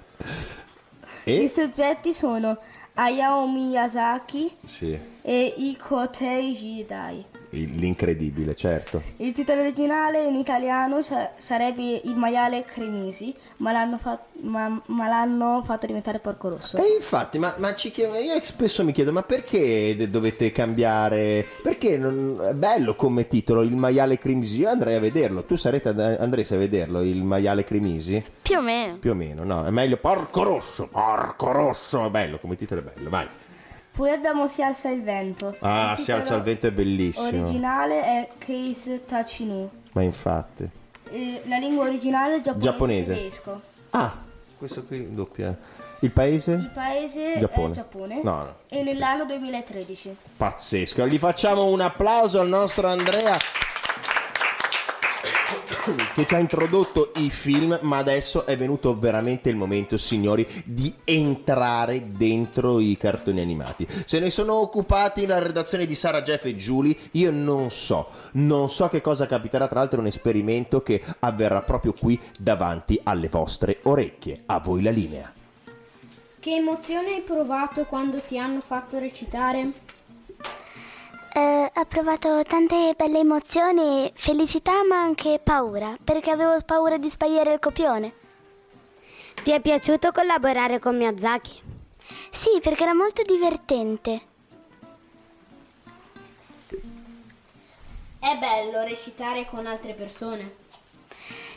I 1.25 1.43
E? 1.44 1.49
soggetti 1.49 2.12
sono 2.12 2.58
Hayao 2.94 3.46
Miyazaki 3.49 4.56
Sì, 4.64 4.99
e 5.22 5.55
Ikotei 5.56 6.52
Jidai. 6.52 7.25
Il- 7.50 7.74
l'incredibile, 7.76 8.54
certo. 8.54 9.02
Il 9.16 9.32
titolo 9.32 9.60
originale 9.62 10.24
in 10.26 10.34
italiano 10.36 11.02
sa- 11.02 11.32
sarebbe 11.36 12.00
Il 12.04 12.16
maiale 12.16 12.64
cremisi, 12.64 13.34
ma 13.58 13.72
l'hanno, 13.72 13.98
fa- 13.98 14.20
ma- 14.42 14.80
ma 14.86 15.08
l'hanno 15.08 15.62
fatto 15.64 15.86
diventare 15.86 16.18
Porco 16.18 16.48
Rosso. 16.50 16.76
E 16.76 16.94
infatti, 16.94 17.38
ma, 17.38 17.55
ma 17.58 17.74
ci 17.74 17.90
chiedo- 17.90 18.17
io 18.17 18.38
spesso 18.43 18.84
mi 18.84 18.93
chiedo, 18.93 19.12
ma 19.12 19.22
perché 19.22 19.94
de- 19.96 20.10
dovete 20.10 20.50
cambiare? 20.52 21.46
Perché 21.62 21.96
non- 21.96 22.38
è 22.50 22.55
bello 22.55 22.94
come 22.94 23.26
titolo, 23.26 23.62
il 23.62 23.76
maiale 23.76 24.19
crimisi? 24.19 24.60
Io 24.60 24.69
andrei 24.69 24.94
a 24.96 25.00
vederlo. 25.00 25.44
Tu 25.44 25.56
sarete, 25.56 25.88
andresti 26.19 26.55
a 26.55 26.58
vederlo, 26.58 27.02
il 27.02 27.22
maiale 27.22 27.64
crimisi? 27.64 28.22
Più 28.43 28.56
o 28.56 28.60
meno. 28.60 28.96
Più 28.98 29.10
o 29.10 29.14
meno, 29.14 29.44
no? 29.44 29.64
È 29.64 29.70
meglio 29.70 29.96
Porco 29.96 30.43
Rosso, 30.43 30.88
Porco 30.88 31.52
Rosso, 31.52 32.05
è 32.06 32.10
bello, 32.10 32.38
come 32.38 32.56
titolo 32.56 32.81
è 32.81 32.84
bello, 32.84 33.08
vai. 33.10 33.26
Poi 33.98 34.12
abbiamo 34.12 34.46
Si 34.46 34.62
alza 34.62 34.90
il 34.90 35.02
vento. 35.02 35.56
Ah, 35.58 35.96
si 35.96 36.12
alza 36.12 36.36
il 36.36 36.43
vento 36.43 36.69
è 36.69 36.70
bellissimo. 36.70 37.26
originale 37.26 38.00
è 38.00 38.28
Case 38.38 39.05
Tachinu. 39.05 39.69
Ma 39.90 40.02
infatti. 40.02 40.70
La 41.46 41.56
lingua 41.56 41.86
originale 41.86 42.36
è 42.36 42.40
giapponese, 42.40 42.60
Giapponese. 42.70 43.14
tedesco. 43.14 43.60
Ah, 43.90 44.17
questo 44.56 44.84
qui 44.84 45.12
doppia. 45.12 45.58
Il 45.98 46.12
paese? 46.12 46.52
Il 46.52 46.70
paese 46.72 47.38
Giappone. 47.38 47.72
è 47.72 47.74
Giappone. 47.74 48.20
No, 48.22 48.36
no. 48.36 48.55
E 48.69 48.84
nell'anno 48.84 49.24
2013. 49.24 50.17
Pazzesco. 50.36 51.05
Gli 51.05 51.19
facciamo 51.19 51.64
un 51.64 51.81
applauso 51.81 52.40
al 52.40 52.48
nostro 52.48 52.86
Andrea 52.86 53.36
che 56.14 56.26
ci 56.26 56.34
ha 56.34 56.38
introdotto 56.38 57.12
i 57.16 57.30
film, 57.30 57.78
ma 57.82 57.98
adesso 57.98 58.46
è 58.46 58.56
venuto 58.56 58.98
veramente 58.98 59.48
il 59.48 59.56
momento, 59.56 59.96
signori, 59.96 60.46
di 60.64 60.94
entrare 61.04 62.12
dentro 62.12 62.80
i 62.80 62.96
cartoni 62.96 63.40
animati. 63.40 63.86
Se 64.04 64.18
ne 64.18 64.30
sono 64.30 64.54
occupati 64.54 65.26
la 65.26 65.38
redazione 65.38 65.86
di 65.86 65.94
Sara, 65.94 66.22
Jeff 66.22 66.44
e 66.44 66.56
Julie, 66.56 66.96
io 67.12 67.30
non 67.30 67.70
so, 67.70 68.08
non 68.32 68.70
so 68.70 68.88
che 68.88 69.00
cosa 69.00 69.26
capiterà, 69.26 69.66
tra 69.66 69.80
l'altro 69.80 69.98
è 69.98 70.00
un 70.02 70.08
esperimento 70.08 70.82
che 70.82 71.02
avverrà 71.20 71.60
proprio 71.60 71.92
qui 71.92 72.18
davanti 72.38 73.00
alle 73.02 73.28
vostre 73.28 73.80
orecchie. 73.82 74.42
A 74.46 74.60
voi 74.60 74.82
la 74.82 74.90
linea. 74.90 75.32
Che 76.40 76.54
emozione 76.54 77.14
hai 77.14 77.22
provato 77.22 77.84
quando 77.84 78.20
ti 78.20 78.38
hanno 78.38 78.60
fatto 78.60 78.98
recitare? 78.98 79.96
Eh, 81.38 81.70
ho 81.72 81.84
provato 81.84 82.42
tante 82.42 82.94
belle 82.96 83.20
emozioni, 83.20 84.10
felicità 84.16 84.84
ma 84.84 84.96
anche 84.96 85.38
paura, 85.40 85.96
perché 86.02 86.32
avevo 86.32 86.60
paura 86.62 86.98
di 86.98 87.08
sbagliare 87.08 87.52
il 87.52 87.60
copione. 87.60 88.12
Ti 89.44 89.52
è 89.52 89.60
piaciuto 89.60 90.10
collaborare 90.10 90.80
con 90.80 90.96
Miyazaki? 90.96 91.62
Sì, 92.32 92.58
perché 92.60 92.82
era 92.82 92.92
molto 92.92 93.22
divertente. 93.22 94.20
È 98.18 98.36
bello 98.36 98.82
recitare 98.82 99.46
con 99.48 99.64
altre 99.64 99.92
persone. 99.92 100.56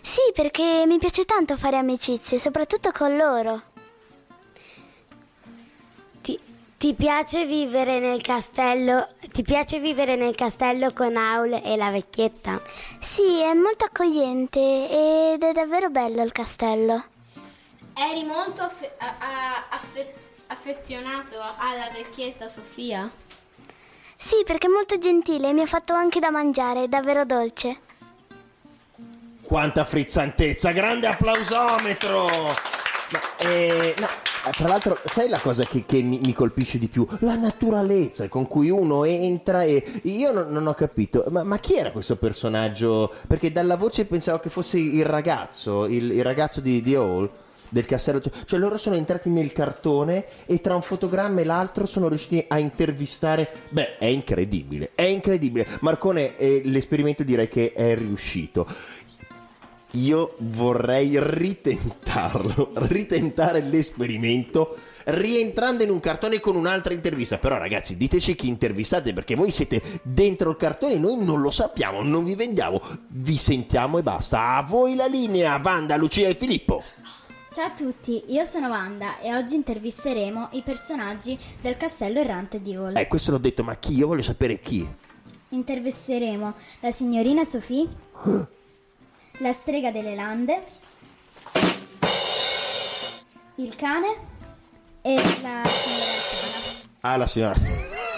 Sì, 0.02 0.32
perché 0.32 0.84
mi 0.86 1.00
piace 1.00 1.26
tanto 1.26 1.58
fare 1.58 1.78
amicizie, 1.78 2.38
soprattutto 2.38 2.92
con 2.92 3.16
loro. 3.18 3.71
Ti, 6.82 6.96
piace 6.96 7.46
vivere 7.46 8.00
nel 8.00 8.24
castello? 8.24 9.08
Ti 9.32 9.44
piace 9.44 9.78
vivere 9.78 10.16
nel 10.16 10.34
castello 10.34 10.92
con 10.94 11.16
Aul 11.16 11.62
e 11.64 11.76
la 11.78 11.92
vecchietta? 11.92 12.60
Sì, 13.00 13.38
è 13.40 13.54
molto 13.54 13.86
accogliente 13.86 14.60
ed 14.60 15.44
è 15.44 15.52
davvero 15.52 15.92
bello 15.92 16.24
il 16.24 16.32
castello. 16.32 17.04
Eri 17.94 18.24
molto 18.24 18.64
affe- 18.64 18.96
a- 18.98 19.14
a- 19.20 19.66
affe- 19.70 20.12
affezionato 20.48 21.36
alla 21.40 21.88
vecchietta 21.94 22.48
Sofia? 22.48 23.08
Sì, 24.18 24.38
perché 24.44 24.66
è 24.66 24.72
molto 24.72 24.98
gentile 24.98 25.50
e 25.50 25.54
mi 25.54 25.62
ha 25.62 25.68
fatto 25.68 25.94
anche 25.94 26.20
da 26.20 26.32
mangiare, 26.32 26.86
è 26.86 26.88
davvero 26.88 27.26
dolce. 27.26 27.80
Quanta 29.44 29.86
frizzantezza, 29.86 30.72
grande 30.72 31.06
applausometro! 31.06 32.90
Ma, 33.12 33.20
eh, 33.40 33.94
no, 34.00 34.08
eh, 34.48 34.52
tra 34.52 34.68
l'altro, 34.68 34.98
sai 35.04 35.28
la 35.28 35.38
cosa 35.38 35.66
che, 35.66 35.84
che 35.86 36.02
mi, 36.02 36.20
mi 36.24 36.34
colpisce 36.34 36.78
di 36.78 36.88
più? 36.88 37.06
La 37.20 37.36
naturalezza 37.36 38.28
con 38.30 38.48
cui 38.48 38.70
uno 38.70 39.04
entra 39.04 39.64
e 39.64 39.84
io 40.04 40.32
non, 40.32 40.48
non 40.50 40.68
ho 40.68 40.74
capito, 40.74 41.26
ma, 41.30 41.44
ma 41.44 41.60
chi 41.60 41.76
era 41.76 41.92
questo 41.92 42.16
personaggio? 42.16 43.14
Perché 43.28 43.52
dalla 43.52 43.76
voce 43.76 44.06
pensavo 44.06 44.40
che 44.40 44.50
fosse 44.50 44.78
il 44.78 45.06
ragazzo, 45.06 45.86
il, 45.86 46.12
il 46.12 46.24
ragazzo 46.24 46.62
di, 46.62 46.82
di 46.82 46.96
Hall 46.96 47.30
del 47.72 47.86
castello, 47.86 48.20
cioè, 48.20 48.32
cioè 48.46 48.60
loro 48.60 48.78
sono 48.78 48.96
entrati 48.96 49.30
nel 49.30 49.52
cartone 49.54 50.26
e 50.46 50.60
tra 50.60 50.76
un 50.76 50.82
fotogramma 50.82 51.40
e 51.40 51.46
l'altro 51.46 51.86
sono 51.86 52.10
riusciti 52.10 52.44
a 52.48 52.60
intervistare, 52.60 53.50
beh 53.70 53.98
è 53.98 54.06
incredibile, 54.06 54.92
è 54.94 55.04
incredibile, 55.04 55.66
Marcone 55.80 56.38
eh, 56.38 56.62
l'esperimento 56.66 57.24
direi 57.24 57.48
che 57.48 57.72
è 57.72 57.96
riuscito. 57.96 58.68
Io 59.96 60.36
vorrei 60.40 61.20
ritentarlo, 61.20 62.72
ritentare 62.88 63.62
l'esperimento 63.62 64.78
rientrando 65.06 65.84
in 65.84 65.90
un 65.90 66.00
cartone 66.00 66.40
con 66.40 66.56
un'altra 66.56 66.94
intervista. 66.94 67.38
Però 67.38 67.58
ragazzi, 67.58 67.98
diteci 67.98 68.36
chi 68.36 68.48
intervistate 68.48 69.12
perché 69.14 69.36
voi 69.36 69.52
siete 69.52 69.82
dentro 70.04 70.52
il 70.52 70.56
cartone, 70.56 70.96
noi 70.96 71.24
non 71.24 71.42
lo 71.42 71.50
sappiamo, 71.50 72.02
non 72.04 72.24
vi 72.24 72.36
vendiamo, 72.36 72.82
vi 73.14 73.36
sentiamo 73.38 73.98
e 73.98 74.04
basta. 74.04 74.56
A 74.56 74.64
voi 74.64 74.96
la 74.96 75.08
linea, 75.08 75.60
Wanda, 75.62 75.98
Lucia 75.98 76.28
e 76.28 76.36
Filippo. 76.36 76.84
Ciao 77.54 77.66
a 77.66 77.72
tutti, 77.72 78.24
io 78.28 78.46
sono 78.46 78.70
Wanda 78.70 79.20
e 79.20 79.36
oggi 79.36 79.56
intervisteremo 79.56 80.52
i 80.52 80.62
personaggi 80.62 81.38
del 81.60 81.76
castello 81.76 82.22
errante 82.22 82.62
di 82.62 82.74
Hall. 82.76 82.96
Eh, 82.96 83.08
questo 83.08 83.32
l'ho 83.32 83.40
detto, 83.40 83.62
ma 83.62 83.76
chi? 83.76 83.94
Io 83.94 84.08
voglio 84.08 84.22
sapere 84.22 84.58
chi. 84.58 84.88
Intervisteremo 85.50 86.54
la 86.80 86.92
signorina 86.92 87.44
Sophie, 87.44 87.90
la 89.42 89.54
strega 89.54 89.90
delle 89.92 90.14
lande, 90.14 90.62
il 93.56 93.76
cane 93.76 94.16
e 95.02 95.16
la 95.16 95.64
signora 95.66 96.12
anziana. 96.12 96.90
Ah, 97.02 97.18
la 97.18 97.26
signora. 97.26 97.56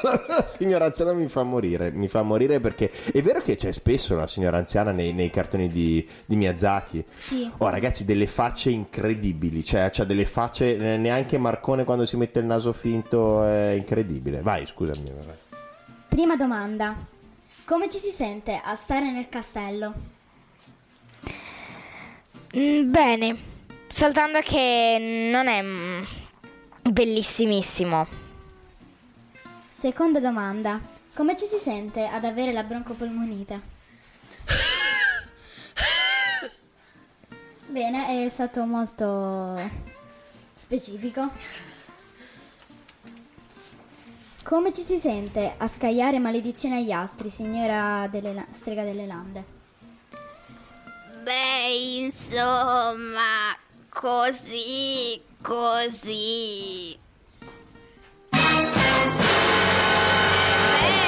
la 0.27 0.48
signora 0.58 0.86
anziana 0.86 1.13
mi 1.13 1.30
fa 1.30 1.44
morire, 1.44 1.92
mi 1.92 2.10
fa 2.10 2.24
morire 2.24 2.60
perché 2.60 2.92
è 3.13 3.22
vero 3.22 3.39
che 3.39 3.56
c'è 3.56 3.72
spesso 3.72 4.15
la 4.15 4.27
signora 4.27 4.58
anziana 4.58 4.92
nei, 4.92 5.13
nei 5.13 5.30
cartoni 5.30 5.70
di, 5.70 6.06
di 6.25 6.36
Miyazaki. 6.36 7.06
Sì. 7.10 7.50
Oh, 7.58 7.70
ragazzi, 7.70 8.03
delle 8.03 8.27
facce 8.27 8.70
incredibili. 8.70 9.63
Cioè, 9.63 9.89
c'ha 9.94 10.03
delle 10.03 10.25
facce. 10.25 10.75
Neanche 10.75 11.38
Marcone 11.38 11.86
quando 11.86 12.06
si 12.06 12.18
mette 12.18 12.39
il 12.39 12.46
naso 12.46 12.74
finto 12.74 13.46
è 13.46 13.70
incredibile. 13.70 14.42
Vai, 14.42 14.65
scusami. 14.65 15.10
vai. 15.25 15.36
Prima 16.10 16.36
domanda. 16.36 16.94
Come 17.63 17.88
ci 17.88 17.98
si 17.98 18.10
sente 18.10 18.60
a 18.62 18.75
stare 18.75 19.10
nel 19.10 19.30
castello? 19.30 20.12
Mm, 22.56 22.92
Bene, 22.92 23.36
soltanto 23.92 24.40
che 24.42 25.30
non 25.32 25.48
è 25.48 25.62
mm, 25.62 26.04
bellissimissimo. 26.90 28.06
Seconda 29.68 30.20
domanda. 30.20 30.80
Come 31.16 31.36
ci 31.36 31.46
si 31.46 31.58
sente 31.58 32.08
ad 32.08 32.24
avere 32.26 32.52
la 32.54 32.64
broncopolmonite? 32.64 33.62
Bene, 37.68 38.26
è 38.26 38.30
stato 38.30 38.66
molto 38.66 39.60
specifico. 40.56 41.30
Come 44.44 44.74
ci 44.74 44.82
si 44.82 44.98
sente 44.98 45.54
a 45.58 45.68
scagliare 45.68 46.20
maledizioni 46.20 46.76
agli 46.76 46.92
altri, 46.92 47.30
signora 47.30 48.08
delle 48.08 48.34
la- 48.34 48.46
strega 48.52 48.84
delle 48.84 49.06
lande? 49.06 49.62
Insomma, 51.65 53.55
così, 53.88 55.22
così. 55.41 56.91
È 58.29 58.38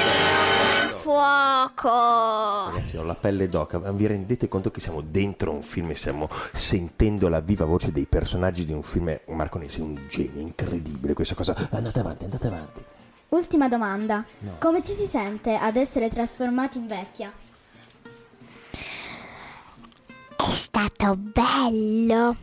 bello 0.06 0.56
quel 0.56 0.90
fuoco. 1.00 1.90
Ragazzi, 2.70 2.96
ho 2.96 3.02
la 3.02 3.14
pelle 3.14 3.50
d'oca. 3.50 3.78
Ma 3.80 3.90
vi 3.90 4.06
rendete 4.06 4.48
conto 4.48 4.70
che 4.70 4.80
siamo 4.80 5.02
dentro 5.02 5.52
un 5.52 5.62
film 5.62 5.90
e 5.90 5.94
stiamo 5.94 6.26
sentendo 6.52 7.28
la 7.28 7.40
viva 7.40 7.66
voce 7.66 7.92
dei 7.92 8.06
personaggi 8.06 8.64
di 8.64 8.72
un 8.72 8.82
film? 8.82 9.14
Marcone, 9.28 9.68
sei 9.68 9.82
un 9.82 10.06
genio, 10.08 10.40
incredibile 10.40 11.12
questa 11.12 11.34
cosa. 11.34 11.54
Andate 11.72 11.98
avanti, 11.98 12.24
andate 12.24 12.46
avanti. 12.46 12.82
Ultima 13.28 13.68
domanda. 13.68 14.24
Come 14.58 14.82
ci 14.82 14.94
si 14.94 15.04
sente 15.04 15.54
ad 15.54 15.76
essere 15.76 16.08
trasformati 16.08 16.78
in 16.78 16.86
vecchia? 16.86 17.44
È 20.48 20.52
stato 20.52 21.16
bello. 21.16 22.36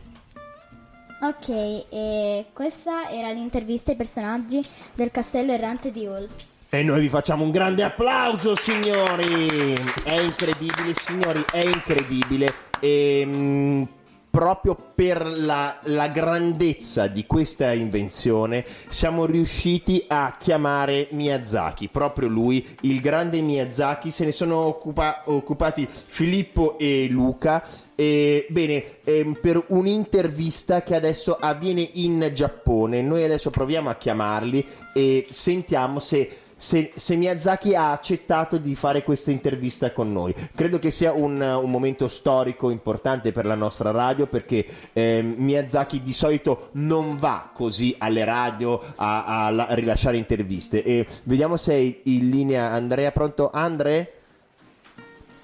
Ok, 1.22 1.48
e 1.48 2.46
questa 2.52 3.08
era 3.08 3.30
l'intervista 3.30 3.92
ai 3.92 3.96
personaggi 3.96 4.62
del 4.92 5.10
castello 5.10 5.52
errante 5.52 5.90
di 5.90 6.04
Hall. 6.04 6.28
E 6.68 6.82
noi 6.82 7.00
vi 7.00 7.08
facciamo 7.08 7.44
un 7.44 7.50
grande 7.50 7.82
applauso, 7.82 8.54
signori! 8.56 9.74
È 10.02 10.18
incredibile, 10.18 10.92
signori, 10.94 11.42
è 11.50 11.64
incredibile. 11.64 12.52
E 12.80 13.88
proprio 14.34 14.76
per 14.96 15.24
la, 15.24 15.78
la 15.84 16.08
grandezza 16.08 17.06
di 17.06 17.24
questa 17.24 17.72
invenzione 17.72 18.64
siamo 18.88 19.26
riusciti 19.26 20.06
a 20.08 20.34
chiamare 20.36 21.06
Miyazaki, 21.12 21.86
proprio 21.88 22.26
lui, 22.26 22.66
il 22.80 23.00
grande 23.00 23.40
Miyazaki. 23.42 24.10
Se 24.10 24.24
ne 24.24 24.32
sono 24.32 24.56
occupa- 24.56 25.22
occupati 25.26 25.88
Filippo 25.88 26.76
e 26.78 27.06
Luca. 27.08 27.64
E, 27.94 28.48
bene, 28.50 29.04
ehm, 29.04 29.38
per 29.40 29.66
un'intervista 29.68 30.82
che 30.82 30.96
adesso 30.96 31.36
avviene 31.38 31.88
in 31.92 32.32
Giappone, 32.34 33.02
noi 33.02 33.22
adesso 33.22 33.50
proviamo 33.50 33.88
a 33.88 33.94
chiamarli 33.94 34.66
e 34.92 35.28
sentiamo 35.30 36.00
se 36.00 36.38
se, 36.64 36.92
se 36.94 37.14
Miyazaki 37.16 37.74
ha 37.74 37.90
accettato 37.90 38.56
di 38.56 38.74
fare 38.74 39.02
questa 39.02 39.30
intervista 39.30 39.92
con 39.92 40.10
noi. 40.12 40.34
Credo 40.54 40.78
che 40.78 40.90
sia 40.90 41.12
un, 41.12 41.38
un 41.40 41.70
momento 41.70 42.08
storico 42.08 42.70
importante 42.70 43.32
per 43.32 43.44
la 43.44 43.54
nostra 43.54 43.90
radio 43.90 44.26
perché 44.26 44.64
ehm, 44.94 45.34
Miyazaki 45.36 46.02
di 46.02 46.14
solito 46.14 46.70
non 46.72 47.18
va 47.18 47.50
così 47.52 47.94
alle 47.98 48.24
radio 48.24 48.80
a, 48.96 49.44
a 49.46 49.50
la- 49.50 49.66
a 49.66 49.74
rilasciare 49.74 50.16
interviste. 50.16 50.82
E 50.82 51.06
vediamo 51.24 51.58
se 51.58 51.74
è 51.74 52.00
in 52.04 52.30
linea 52.30 52.70
Andrea. 52.70 53.12
Pronto? 53.12 53.50
Andre? 53.52 54.12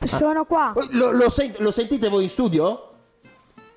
Sono 0.02 0.46
qua. 0.46 0.72
Oh, 0.74 0.86
Lo, 0.92 1.10
lo 1.10 1.28
sent- 1.28 1.58
lo 1.58 1.70
sentite 1.70 2.08
voi 2.08 2.22
in 2.22 2.28
studio? 2.30 2.86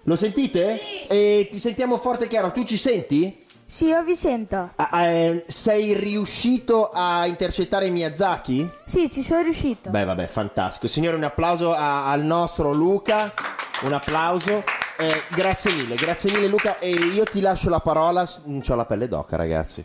Lo 0.03 0.15
sentite? 0.15 0.79
E 1.09 1.47
ti 1.51 1.59
sentiamo 1.59 1.97
forte 1.97 2.25
e 2.25 2.27
chiaro. 2.27 2.51
Tu 2.53 2.63
ci 2.63 2.77
senti? 2.77 3.42
Sì, 3.73 3.85
io 3.85 4.03
vi 4.03 4.15
sento. 4.15 4.73
Ah, 4.75 5.07
eh, 5.07 5.45
sei 5.47 5.95
riuscito 5.95 6.91
a 6.93 7.25
intercettare 7.25 7.89
Miyazaki? 7.89 8.69
Sì, 8.85 9.09
ci 9.09 9.23
sono 9.23 9.41
riuscito. 9.41 9.89
Beh, 9.89 10.05
vabbè, 10.05 10.27
fantastico. 10.27 10.87
Signore, 10.87 11.15
un 11.17 11.23
applauso 11.23 11.73
a- 11.73 12.07
al 12.11 12.21
nostro 12.21 12.71
Luca. 12.71 13.33
Un 13.81 13.93
applauso. 13.93 14.61
Eh, 14.99 15.23
grazie 15.29 15.73
mille, 15.73 15.95
grazie 15.95 16.29
mille 16.31 16.45
Luca. 16.49 16.77
E 16.77 16.91
io 16.91 17.23
ti 17.23 17.41
lascio 17.41 17.71
la 17.71 17.79
parola. 17.79 18.21
Ho 18.45 18.75
la 18.75 18.85
pelle 18.85 19.07
d'oca, 19.07 19.37
ragazzi. 19.37 19.83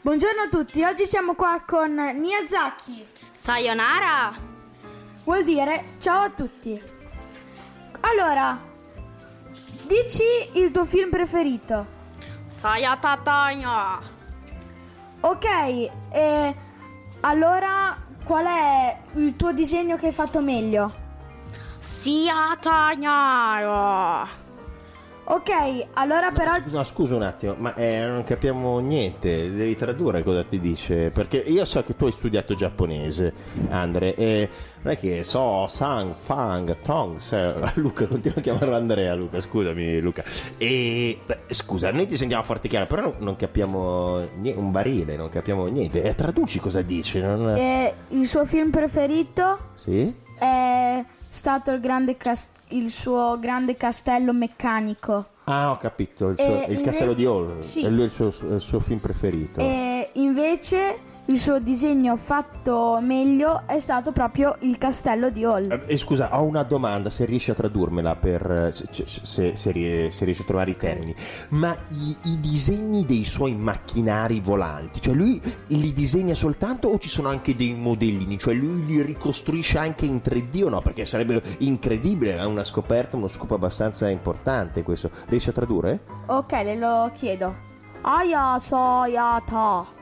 Buongiorno 0.00 0.42
a 0.42 0.48
tutti, 0.48 0.82
oggi 0.82 1.06
siamo 1.06 1.36
qua 1.36 1.62
con 1.64 1.92
Miyazaki. 1.92 3.06
Sayonara. 3.40 4.36
Vuol 5.22 5.44
dire 5.44 5.84
ciao 6.00 6.22
a 6.24 6.30
tutti. 6.30 6.82
Allora, 8.00 8.60
dici 9.86 10.24
il 10.54 10.72
tuo 10.72 10.84
film 10.84 11.08
preferito. 11.08 11.98
Sayatatanya. 12.60 14.04
Ok, 15.22 15.44
e 16.12 16.54
allora 17.20 17.96
qual 18.22 18.44
è 18.44 18.98
il 19.14 19.34
tuo 19.34 19.52
disegno 19.52 19.96
che 19.96 20.08
hai 20.08 20.12
fatto 20.12 20.42
meglio? 20.42 20.92
Siatanya. 21.78 23.08
Ok, 25.32 25.86
allora 25.92 26.32
però 26.32 26.54
Scusa, 26.60 26.82
scusa 26.82 27.14
un 27.14 27.22
attimo, 27.22 27.54
ma 27.56 27.72
eh, 27.74 28.04
non 28.04 28.24
capiamo 28.24 28.80
niente, 28.80 29.54
devi 29.54 29.76
tradurre 29.76 30.24
cosa 30.24 30.42
ti 30.42 30.58
dice, 30.58 31.12
perché 31.12 31.36
io 31.36 31.64
so 31.64 31.84
che 31.84 31.94
tu 31.94 32.06
hai 32.06 32.10
studiato 32.10 32.54
giapponese, 32.54 33.32
Andre, 33.68 34.16
e 34.16 34.48
non 34.82 34.92
è 34.92 34.98
che 34.98 35.22
so, 35.22 35.68
sang, 35.68 36.14
fang, 36.14 36.76
tong, 36.80 37.18
se- 37.18 37.54
Luca, 37.78 38.08
continua 38.08 38.38
a 38.38 38.40
chiamarlo 38.40 38.74
Andrea, 38.74 39.14
Luca, 39.14 39.40
scusami 39.40 40.00
Luca, 40.00 40.24
e 40.58 41.20
beh, 41.24 41.38
scusa, 41.46 41.92
noi 41.92 42.08
ti 42.08 42.16
sentiamo 42.16 42.42
forte 42.42 42.66
chiaro, 42.66 42.86
però 42.88 43.02
non, 43.02 43.14
non 43.18 43.36
capiamo 43.36 44.24
niente, 44.34 44.58
un 44.58 44.72
barile, 44.72 45.14
non 45.14 45.28
capiamo 45.28 45.64
niente, 45.66 46.02
e 46.02 46.12
traduci 46.16 46.58
cosa 46.58 46.82
dice, 46.82 47.20
non... 47.20 47.50
eh, 47.56 47.94
il 48.08 48.26
suo 48.26 48.44
film 48.44 48.70
preferito? 48.70 49.58
Sì? 49.74 50.12
è 50.40 51.04
stato 51.30 51.70
il, 51.70 51.80
grande 51.80 52.16
cas- 52.16 52.48
il 52.68 52.90
suo 52.90 53.38
grande 53.38 53.74
castello 53.74 54.32
meccanico. 54.32 55.26
Ah, 55.44 55.70
ho 55.70 55.76
capito, 55.78 56.28
il, 56.28 56.38
suo- 56.38 56.64
il 56.68 56.80
castello 56.80 57.14
di 57.14 57.24
Hall, 57.24 57.58
sì. 57.60 57.82
è 57.84 57.88
lui 57.88 58.04
il 58.04 58.10
suo, 58.10 58.26
il 58.26 58.60
suo 58.60 58.78
film 58.80 58.98
preferito. 58.98 59.60
E 59.60 60.10
invece 60.14 60.98
il 61.30 61.38
suo 61.38 61.60
disegno 61.60 62.16
fatto 62.16 62.98
meglio 63.00 63.62
è 63.66 63.78
stato 63.78 64.10
proprio 64.10 64.56
il 64.60 64.78
castello 64.78 65.30
di 65.30 65.44
Hall. 65.44 65.70
Eh, 65.70 65.82
eh, 65.86 65.96
scusa, 65.96 66.36
ho 66.36 66.42
una 66.42 66.64
domanda, 66.64 67.08
se 67.08 67.24
riesci 67.24 67.52
a 67.52 67.54
tradurmela 67.54 68.16
per 68.16 68.50
eh, 68.50 68.72
se, 68.72 68.88
se- 68.90 69.04
se- 69.06 69.54
se 69.54 69.70
rie- 69.70 70.10
se 70.10 70.24
riesci 70.24 70.42
a 70.42 70.44
trovare 70.44 70.72
i 70.72 70.76
termini. 70.76 71.14
Ma 71.50 71.72
i, 71.90 72.16
i 72.24 72.40
disegni 72.40 73.06
dei 73.06 73.24
suoi 73.24 73.54
macchinari 73.54 74.40
volanti, 74.40 75.00
cioè 75.00 75.14
lui 75.14 75.40
li 75.68 75.92
disegna 75.92 76.34
soltanto 76.34 76.88
o 76.88 76.98
ci 76.98 77.08
sono 77.08 77.28
anche 77.28 77.54
dei 77.54 77.74
modellini? 77.74 78.36
Cioè 78.36 78.54
lui 78.54 78.84
li 78.84 79.00
ricostruisce 79.00 79.78
anche 79.78 80.06
in 80.06 80.16
3D 80.16 80.64
o 80.64 80.68
no? 80.68 80.80
Perché 80.80 81.04
sarebbe 81.04 81.40
incredibile, 81.58 82.38
è 82.38 82.44
una 82.44 82.64
scoperta, 82.64 83.16
uno 83.16 83.28
scopo 83.28 83.54
abbastanza 83.54 84.08
importante 84.08 84.82
questo. 84.82 85.10
Riesci 85.28 85.50
a 85.50 85.52
tradurre? 85.52 86.00
Ok, 86.26 86.50
le 86.50 86.76
lo 86.76 87.08
chiedo. 87.14 87.68
Aya 88.02 88.58
soyata. 88.58 89.98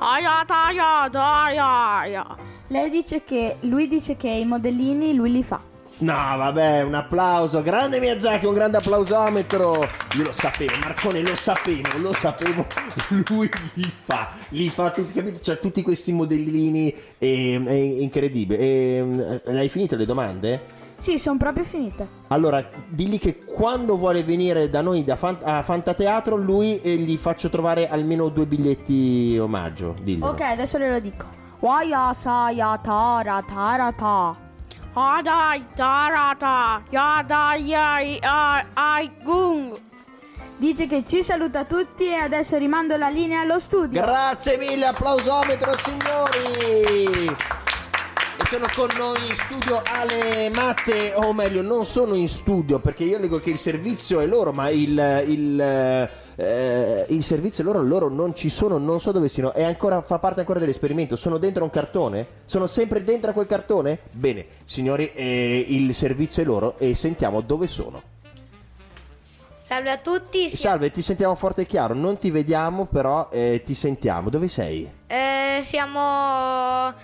Ayata, 0.00 0.66
ayata, 0.66 1.42
ayata. 1.42 2.36
Lei 2.68 2.88
dice 2.88 3.24
che 3.24 3.56
lui 3.62 3.88
dice 3.88 4.16
che 4.16 4.28
i 4.28 4.44
modellini 4.44 5.12
lui 5.12 5.32
li 5.32 5.42
fa. 5.42 5.60
No, 5.98 6.12
vabbè, 6.12 6.82
un 6.82 6.94
applauso. 6.94 7.60
Grande 7.62 7.98
Miyazaki, 7.98 8.46
un 8.46 8.54
grande 8.54 8.76
applausometro. 8.76 9.84
Io 10.16 10.22
lo 10.22 10.32
sapevo, 10.32 10.76
Marcone, 10.80 11.22
lo 11.22 11.34
sapevo, 11.34 11.98
lo 11.98 12.12
sapevo. 12.12 12.64
Lui 13.28 13.50
li 13.74 13.92
fa, 14.04 14.30
li 14.50 14.68
fa 14.70 14.92
tutti, 14.92 15.12
capito? 15.12 15.40
C'ha 15.42 15.56
tutti 15.56 15.82
questi 15.82 16.12
modellini, 16.12 16.94
e, 17.18 17.60
è 17.66 17.72
incredibile. 17.72 18.60
E, 18.60 19.40
eh, 19.44 19.58
hai 19.58 19.68
finito 19.68 19.96
le 19.96 20.04
domande? 20.04 20.86
Sì, 20.98 21.16
sono 21.16 21.38
proprio 21.38 21.64
finite. 21.64 22.08
Allora, 22.28 22.68
digli 22.88 23.20
che 23.20 23.44
quando 23.44 23.96
vuole 23.96 24.24
venire 24.24 24.68
da 24.68 24.80
noi 24.80 25.04
da 25.04 25.14
Fan- 25.14 25.38
a 25.42 25.62
Fantateatro, 25.62 26.36
lui 26.36 26.80
eh, 26.80 26.96
gli 26.96 27.16
faccio 27.16 27.48
trovare 27.48 27.88
almeno 27.88 28.28
due 28.28 28.46
biglietti 28.46 29.38
omaggio. 29.40 29.94
Diglielo. 30.02 30.30
Ok, 30.32 30.40
adesso 30.40 30.76
le 30.76 30.90
lo 30.90 30.98
dico. 30.98 31.24
Waya 31.60 32.12
sayata 32.12 33.20
ratarata. 33.22 34.46
Adai, 34.92 35.64
tarata, 35.76 36.82
yada, 36.90 37.54
yai, 37.54 38.18
ai, 38.20 38.66
ai, 38.74 39.10
gung. 39.22 39.78
Dice 40.56 40.88
che 40.88 41.04
ci 41.06 41.22
saluta 41.22 41.64
tutti 41.64 42.08
e 42.08 42.14
adesso 42.14 42.58
rimando 42.58 42.96
la 42.96 43.08
linea 43.08 43.42
allo 43.42 43.60
studio. 43.60 44.00
Grazie 44.00 44.58
mille, 44.58 44.86
applausometro 44.86 45.72
signori! 45.76 47.36
Sono 48.50 48.66
con 48.74 48.88
noi 48.96 49.18
in 49.28 49.34
studio 49.34 49.82
Ale 49.84 50.48
Matte, 50.48 51.12
o 51.16 51.34
meglio, 51.34 51.60
non 51.60 51.84
sono 51.84 52.14
in 52.14 52.28
studio 52.28 52.78
perché 52.78 53.04
io 53.04 53.18
leggo 53.18 53.38
che 53.38 53.50
il 53.50 53.58
servizio 53.58 54.20
è 54.20 54.26
loro, 54.26 54.52
ma 54.52 54.70
il, 54.70 55.24
il, 55.26 55.60
eh, 55.60 57.04
il 57.08 57.22
servizio 57.22 57.62
è 57.62 57.66
loro, 57.66 57.82
loro 57.82 58.08
non 58.08 58.34
ci 58.34 58.48
sono, 58.48 58.78
non 58.78 59.00
so 59.00 59.12
dove 59.12 59.28
siano, 59.28 59.52
è 59.52 59.64
ancora, 59.64 60.00
fa 60.00 60.18
parte 60.18 60.40
ancora 60.40 60.58
dell'esperimento, 60.58 61.14
sono 61.14 61.36
dentro 61.36 61.62
un 61.62 61.68
cartone? 61.68 62.26
Sono 62.46 62.66
sempre 62.66 63.04
dentro 63.04 63.30
a 63.30 63.34
quel 63.34 63.44
cartone? 63.44 63.98
Bene, 64.12 64.46
signori, 64.64 65.10
eh, 65.12 65.66
il 65.68 65.92
servizio 65.92 66.42
è 66.42 66.46
loro 66.46 66.78
e 66.78 66.94
sentiamo 66.94 67.42
dove 67.42 67.66
sono. 67.66 68.02
Salve 69.60 69.90
a 69.90 69.98
tutti, 69.98 70.48
si- 70.48 70.56
Salve, 70.56 70.90
ti 70.90 71.02
sentiamo 71.02 71.34
forte 71.34 71.62
e 71.62 71.66
chiaro, 71.66 71.92
non 71.92 72.16
ti 72.16 72.30
vediamo 72.30 72.86
però 72.86 73.28
eh, 73.30 73.60
ti 73.62 73.74
sentiamo, 73.74 74.30
dove 74.30 74.48
sei? 74.48 74.90
eh, 75.06 75.60
siamo 75.62 76.94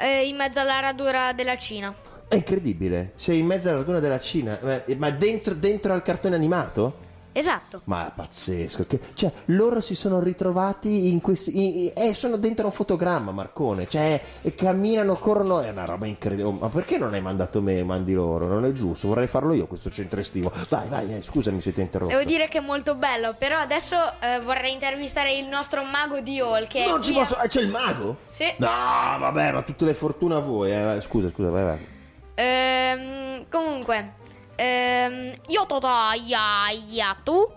eh, 0.00 0.26
in 0.26 0.36
mezzo 0.36 0.60
alla 0.60 0.80
radura 0.80 1.32
della 1.32 1.58
Cina. 1.58 1.94
È 2.26 2.34
incredibile, 2.34 3.12
sei 3.16 3.40
in 3.40 3.46
mezzo 3.46 3.68
alla 3.68 3.78
raduna 3.78 3.98
della 3.98 4.18
Cina, 4.18 4.84
eh, 4.84 4.96
ma 4.96 5.10
dentro, 5.10 5.52
dentro 5.52 5.92
al 5.92 6.02
cartone 6.02 6.34
animato? 6.34 7.08
Esatto. 7.32 7.82
Ma 7.84 8.08
è 8.08 8.12
pazzesco, 8.14 8.84
che- 8.86 8.98
cioè 9.14 9.30
loro 9.46 9.80
si 9.80 9.94
sono 9.94 10.18
ritrovati 10.20 11.10
in 11.10 11.20
questi... 11.20 11.86
in- 11.86 11.92
eh, 11.94 12.12
sono 12.14 12.36
dentro 12.36 12.66
un 12.66 12.72
fotogramma, 12.72 13.30
Marcone, 13.30 13.86
cioè 13.88 14.20
camminano, 14.56 15.16
corrono, 15.16 15.60
è 15.60 15.70
una 15.70 15.84
roba 15.84 16.06
incredibile. 16.06 16.50
Ma 16.58 16.68
perché 16.68 16.98
non 16.98 17.14
hai 17.14 17.20
mandato 17.20 17.62
me, 17.62 17.82
mandi 17.84 18.12
loro? 18.14 18.46
Non 18.46 18.64
è 18.64 18.72
giusto, 18.72 19.08
vorrei 19.08 19.26
farlo 19.28 19.52
io 19.52 19.66
questo 19.66 19.90
centro 19.90 20.18
estivo. 20.20 20.50
Vai, 20.68 20.88
vai, 20.88 21.14
eh, 21.16 21.22
scusami 21.22 21.60
se 21.60 21.72
ti 21.72 21.80
ho 21.80 21.82
interrotto. 21.82 22.12
Devo 22.12 22.24
dire 22.28 22.48
che 22.48 22.58
è 22.58 22.62
molto 22.62 22.94
bello, 22.96 23.34
però 23.38 23.58
adesso 23.58 23.96
eh, 24.20 24.40
vorrei 24.40 24.72
intervistare 24.72 25.36
il 25.36 25.46
nostro 25.46 25.82
mago 25.84 26.20
di 26.20 26.40
Hall 26.40 26.66
che 26.66 26.84
Non 26.84 27.00
ci 27.02 27.12
a- 27.12 27.18
posso... 27.20 27.38
eh, 27.38 27.46
c'è 27.48 27.60
il 27.60 27.68
mago? 27.68 28.16
Sì. 28.28 28.46
No, 28.56 28.66
vabbè, 28.66 29.52
ma 29.52 29.62
tutte 29.62 29.84
le 29.84 29.94
fortune 29.94 30.34
a 30.34 30.38
voi. 30.40 30.72
eh. 30.72 31.00
Scusa, 31.00 31.28
scusa, 31.28 31.50
vai, 31.50 31.62
vai. 31.64 31.86
Ehm, 32.34 33.44
comunque, 33.50 34.14
ehm, 34.60 35.32
io 35.48 35.64
tota 35.66 36.12
ya 36.26 36.68
ya 36.88 37.16
tu 37.24 37.50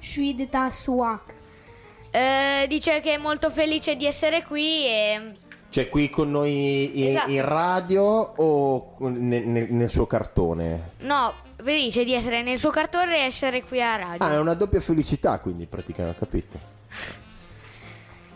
Shuideta 0.00 0.70
suak. 0.70 1.34
eh, 2.10 2.66
dice 2.68 3.00
che 3.00 3.14
è 3.14 3.16
molto 3.18 3.50
felice 3.50 3.96
di 3.96 4.06
essere 4.06 4.42
qui 4.44 4.86
e 4.86 5.32
Cioè, 5.70 5.88
qui 5.90 6.08
con 6.08 6.30
noi 6.30 6.98
in, 7.00 7.08
Esatto. 7.08 7.30
in 7.30 7.44
radio 7.44 8.02
o 8.04 8.94
nel, 9.00 9.46
nel- 9.46 9.70
nel 9.72 9.90
suo 9.90 10.06
cartone? 10.06 10.92
no, 11.00 11.34
felice 11.62 12.04
di 12.04 12.14
essere 12.14 12.42
nel 12.42 12.58
suo 12.58 12.70
cartone 12.70 13.16
e 13.18 13.20
essere 13.26 13.62
qui 13.64 13.82
a 13.82 13.96
radio. 13.96 14.26
Ah, 14.26 14.32
è 14.32 14.38
una 14.38 14.54
doppia 14.54 14.80
felicità, 14.80 15.38
quindi 15.40 15.66
praticamente, 15.66 16.16
ho 16.16 16.26
capito. 16.26 16.58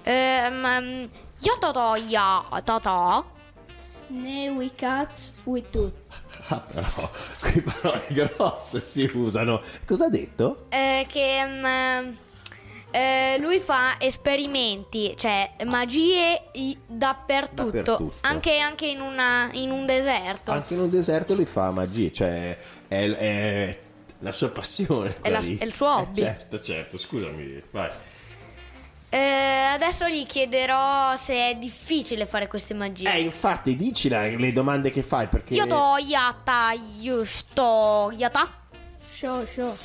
Ehm, 0.03 1.09
io 1.41 1.57
tota 1.59 1.97
ya 1.97 2.43
tota 2.65 3.25
Ne 4.09 4.51
we 4.51 4.71
cats 4.75 5.33
we 5.45 5.63
tut. 5.71 5.95
Ah, 6.49 6.61
però, 6.61 7.11
qui 7.41 7.61
parole 7.61 8.05
grosse 8.09 8.81
si 8.81 9.09
usano. 9.15 9.61
Cosa 9.87 10.07
ha 10.07 10.09
detto? 10.09 10.67
eh, 10.71 11.07
che 11.09 11.45
mm, 11.47 12.13
eh, 12.91 13.37
lui 13.39 13.59
fa 13.61 13.95
esperimenti, 13.99 15.15
cioè 15.17 15.53
magie 15.65 16.43
i- 16.55 16.77
dappertutto, 16.87 17.65
Dappertutto. 17.71 18.15
Anche, 18.23 18.59
anche 18.59 18.87
in, 18.87 19.01
una- 19.01 19.49
in 19.53 19.71
un 19.71 19.87
deserto. 19.87 20.51
Anche 20.51 20.75
in 20.75 20.81
un 20.81 20.91
deserto 20.91 21.35
lui 21.35 21.45
fa 21.47 21.71
magie, 21.71 22.13
cioè 22.13 22.59
è, 22.89 23.11
è 23.17 23.79
la 24.19 24.33
sua 24.33 24.51
passione. 24.51 25.09
È 25.21 25.31
la- 25.31 25.39
quella 25.39 25.39
lì. 25.39 25.59
è 25.59 25.65
il 25.65 25.73
suo 25.73 25.87
Eh, 25.87 26.01
hobby. 26.03 26.21
certo, 26.21 26.61
certo, 26.61 26.99
scusami, 26.99 27.63
vai. 27.71 27.91
Eh, 29.15 29.19
adesso 29.75 30.09
gli 30.09 30.25
chiederò 30.25 31.15
se 31.17 31.35
è 31.51 31.55
difficile 31.57 32.25
fare 32.25 32.47
queste 32.49 32.73
magie. 32.73 33.13
Eh, 33.13 33.21
infatti, 33.21 33.77
dici 33.77 34.09
la- 34.09 34.27
le 34.27 34.53
domande 34.53 34.89
che 34.91 35.03
fai 35.03 35.27
perché... 35.27 35.53
Io 35.53 35.67
to 35.67 35.97
yata 35.99 36.71
giusto 36.99 38.11
yata. 38.17 38.49
Show, 39.11 39.45
show. 39.45 39.77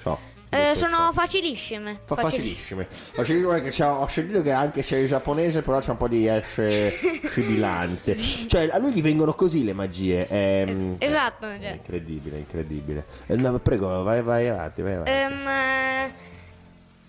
So, 0.00 0.16
Eh, 0.50 0.56
detto 0.58 0.78
sono 0.78 1.06
so. 1.06 1.12
facilissime. 1.14 1.98
Fa 2.04 2.14
Facil- 2.14 2.30
facilissime. 2.38 2.86
Facilissime 2.88 3.60
perché 3.60 3.82
ho 3.82 4.06
sentito 4.06 4.42
che 4.42 4.52
anche 4.52 4.82
se 4.82 5.02
è 5.02 5.06
giapponese, 5.08 5.60
però 5.62 5.80
c'è 5.80 5.90
un 5.90 5.96
po' 5.96 6.06
di 6.06 6.26
S 6.28 6.92
sibilante. 7.28 8.16
Cioè, 8.16 8.68
a 8.70 8.78
lui 8.78 8.92
gli 8.92 9.02
vengono 9.02 9.34
così 9.34 9.64
le 9.64 9.72
magie. 9.72 10.24
È, 10.28 10.64
Esatto. 10.98 11.48
è 11.48 11.58
cioè. 11.60 11.70
incredibile, 11.72 12.38
incredibile. 12.38 13.06
Eh, 13.26 13.34
no, 13.34 13.58
prego, 13.58 14.04
vai, 14.04 14.22
vai 14.22 14.46
avanti, 14.46 14.82
vai 14.82 14.92
avanti. 14.92 15.10
Ehm, 15.10 15.48
eh, 15.48 16.34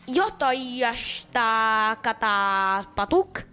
io 0.08 0.26
to 0.38 0.52
yashta 0.52 1.98
kata 2.02 2.82
spatuk. 2.84 3.46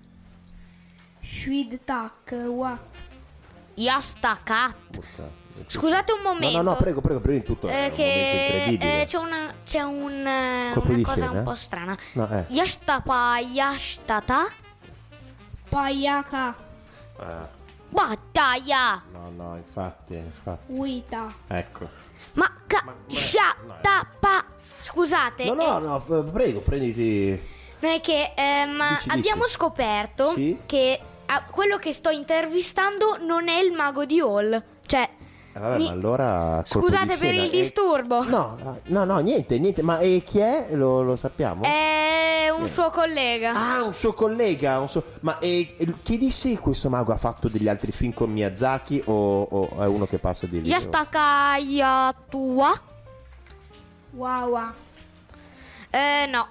Shuidtak 1.23 2.33
what? 2.49 2.81
Yasta 3.77 4.39
kat. 4.45 4.77
Porca- 4.93 5.43
Scusate 5.69 6.13
un 6.13 6.23
No, 6.23 6.33
momento. 6.33 6.63
no, 6.63 6.71
no, 6.73 6.77
prego, 6.77 7.01
prego, 7.01 7.21
prima 7.21 7.39
di 7.39 7.45
tutto. 7.45 7.69
Eh, 7.69 7.93
che 7.95 8.77
eh, 8.81 9.07
c'è 9.07 9.19
una, 9.19 9.55
c'è 9.65 9.83
un, 9.83 10.11
eh, 10.27 10.73
una 10.75 11.01
cosa 11.03 11.15
scena? 11.27 11.31
un 11.31 11.43
po' 11.45 11.55
strana. 11.55 11.97
No, 12.15 12.29
eh. 12.29 12.45
Yashtapa 12.49 13.39
yashtata 13.39 14.47
Payaka 15.69 16.55
Ah, 17.19 17.49
battaglia. 17.89 19.01
no, 19.13 19.31
no, 19.31 19.57
infatti, 19.57 20.15
infatti. 20.17 20.73
wita. 20.73 21.33
Ecco. 21.47 21.89
Ma 22.35 22.51
ca 22.67 22.85
shatapa. 23.09 24.45
Scusate, 24.85 25.45
No, 25.45 25.55
no, 25.55 25.79
no, 25.79 25.99
f- 25.99 26.31
prego, 26.31 26.61
prenditi. 26.61 27.41
non 27.81 27.93
è 27.93 28.01
che 28.01 28.33
ehm, 28.37 28.95
Dici, 28.97 29.09
abbiamo 29.09 29.45
dici. 29.45 29.55
scoperto 29.57 30.25
Sì? 30.33 30.59
che 30.67 31.01
ah, 31.27 31.43
quello 31.51 31.79
che 31.79 31.93
sto 31.95 32.11
intervistando 32.11 33.17
non 33.21 33.49
è 33.49 33.59
il 33.61 33.73
mago 33.73 34.05
di 34.05 34.21
Hall. 34.21 34.63
Cioè, 34.87 35.09
Eh, 35.57 35.59
vabbè, 35.59 35.77
Mi- 35.79 35.87
ma 35.87 35.93
allora 35.93 36.63
Scusate 36.67 37.17
per 37.17 37.33
il 37.33 37.45
E- 37.45 37.49
disturbo. 37.51 38.25
No, 38.25 38.59
ah, 38.63 38.79
no, 38.85 39.05
no, 39.05 39.19
niente, 39.21 39.59
niente. 39.59 39.83
Ma 39.83 39.99
e 40.01 40.23
chi 40.25 40.39
è? 40.41 40.69
Lo, 40.73 41.01
lo 41.03 41.17
sappiamo? 41.17 41.63
È 41.65 42.49
un 42.55 42.69
suo 42.69 42.91
collega. 42.91 43.53
Ah, 43.55 43.83
un 43.85 43.95
suo 43.95 44.13
collega. 44.13 44.79
un 44.81 44.89
suo- 44.89 45.03
Ma 45.21 45.39
chiedi 46.03 46.31
se 46.31 46.59
questo 46.59 46.91
mago 46.91 47.13
ha 47.13 47.17
fatto 47.17 47.49
degli 47.49 47.69
altri 47.69 47.91
film 47.93 48.13
con 48.13 48.31
Miyazaki 48.31 49.03
o, 49.07 49.43
o 49.43 49.69
è 49.81 49.87
uno 49.87 50.07
che 50.07 50.19
passa 50.19 50.47
di 50.47 50.61
lì? 50.61 50.69
Yastaka 50.69 51.57
Yatua? 51.57 52.81
Wow. 54.15 54.59
Eh, 55.91 56.27
no. 56.29 56.49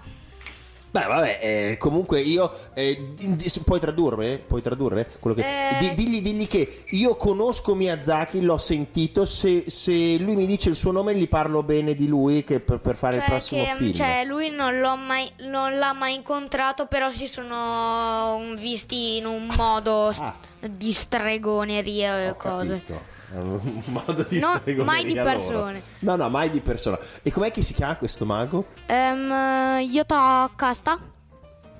Beh, 0.92 1.06
vabbè, 1.08 1.40
eh, 1.42 1.78
comunque 1.80 2.20
io. 2.22 2.52
eh, 2.76 3.14
di- 3.16 3.36
di- 3.36 3.52
puoi 3.66 3.80
tradurre? 3.80 4.38
Puoi 4.38 4.62
tradurre? 4.62 5.10
Quello 5.20 5.36
che, 5.36 5.42
Eh. 5.44 5.78
di- 5.80 5.94
digli, 5.96 6.22
digli 6.22 6.48
che 6.48 6.84
io 6.90 7.16
conosco 7.16 7.74
Miyazaki, 7.74 8.42
l'ho 8.42 8.58
sentito. 8.60 9.26
Se, 9.26 9.64
se 9.70 10.18
lui 10.18 10.36
mi 10.36 10.46
dice 10.46 10.70
il 10.70 10.76
suo 10.76 10.92
nome, 10.92 11.16
gli 11.16 11.28
parlo 11.28 11.64
bene 11.64 11.96
di 11.96 12.06
lui 12.08 12.44
che 12.44 12.60
per, 12.60 12.80
per 12.80 12.96
fare 12.96 13.16
il 13.16 13.22
Cioè, 13.22 13.30
prossimo 13.32 13.64
che, 13.64 13.74
film. 13.76 13.94
cioè, 13.94 14.24
lui 14.26 14.52
non, 14.52 14.80
l'ho 14.80 14.96
mai, 14.96 15.32
non 15.40 15.80
l'ha 15.80 15.94
mai 15.94 16.14
incontrato, 16.14 16.86
però 16.86 17.10
si 17.10 17.28
sono 17.28 18.54
visti 18.60 19.18
in 19.18 19.26
un 19.26 19.48
modo 19.58 20.10
Ah. 20.20 20.36
di 20.70 20.92
stregoneria 20.94 22.28
e 22.30 22.38
cose. 22.38 22.82
capito. 22.86 23.12
È 23.34 23.38
un 23.38 23.82
modo 23.88 24.22
di 24.22 24.38
No, 24.38 24.54
stregoneria 24.60 24.84
mai 24.84 25.06
di 25.06 25.16
loro. 25.16 25.30
persone. 25.30 25.82
No, 26.00 26.16
no, 26.16 26.30
mai 26.30 26.50
di 26.52 26.62
persona. 26.62 27.00
E 27.24 27.32
com'è 27.32 27.50
che 27.50 27.64
si 27.64 27.74
chiama 27.74 27.98
questo 27.98 28.26
mago? 28.26 28.68
Ehm, 28.86 29.80
Yota 29.90 30.52
Kasta? 30.56 31.00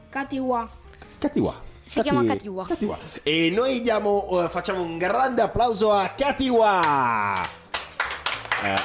Katiwa. 0.10 0.68
Katiwa. 1.20 1.56
Si 1.86 2.02
chiama 2.02 2.24
Katiwa. 2.24 2.66
Katiwa. 2.66 2.98
E 3.22 3.52
noi 3.56 3.82
diamo, 3.82 4.44
eh, 4.44 4.50
facciamo 4.50 4.82
un 4.82 4.98
grande 4.98 5.44
applauso 5.44 5.92
a 5.92 6.10
Katiwa. 6.18 7.44
Eh, 8.64 8.80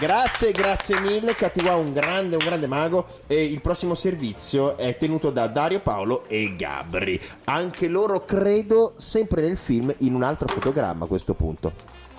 Grazie, 0.00 0.50
grazie 0.52 0.98
mille. 1.00 1.34
Katiwa, 1.34 1.76
un 1.76 1.92
grande, 1.92 2.36
un 2.36 2.44
grande 2.44 2.66
mago. 2.66 3.06
E 3.26 3.44
il 3.44 3.60
prossimo 3.60 3.94
servizio 3.94 4.76
è 4.76 4.96
tenuto 4.96 5.30
da 5.30 5.46
Dario 5.46 5.80
Paolo 5.80 6.24
e 6.28 6.56
Gabri. 6.56 7.20
Anche 7.44 7.88
loro, 7.88 8.24
credo, 8.24 8.94
sempre 8.96 9.42
nel 9.42 9.56
film, 9.56 9.94
in 9.98 10.14
un 10.14 10.22
altro 10.22 10.48
fotogramma 10.48 11.04
a 11.04 11.08
questo 11.08 11.34
punto. 11.34 11.72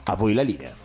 A 0.03 0.15
voi 0.15 0.33
la 0.33 0.43
linea. 0.43 0.83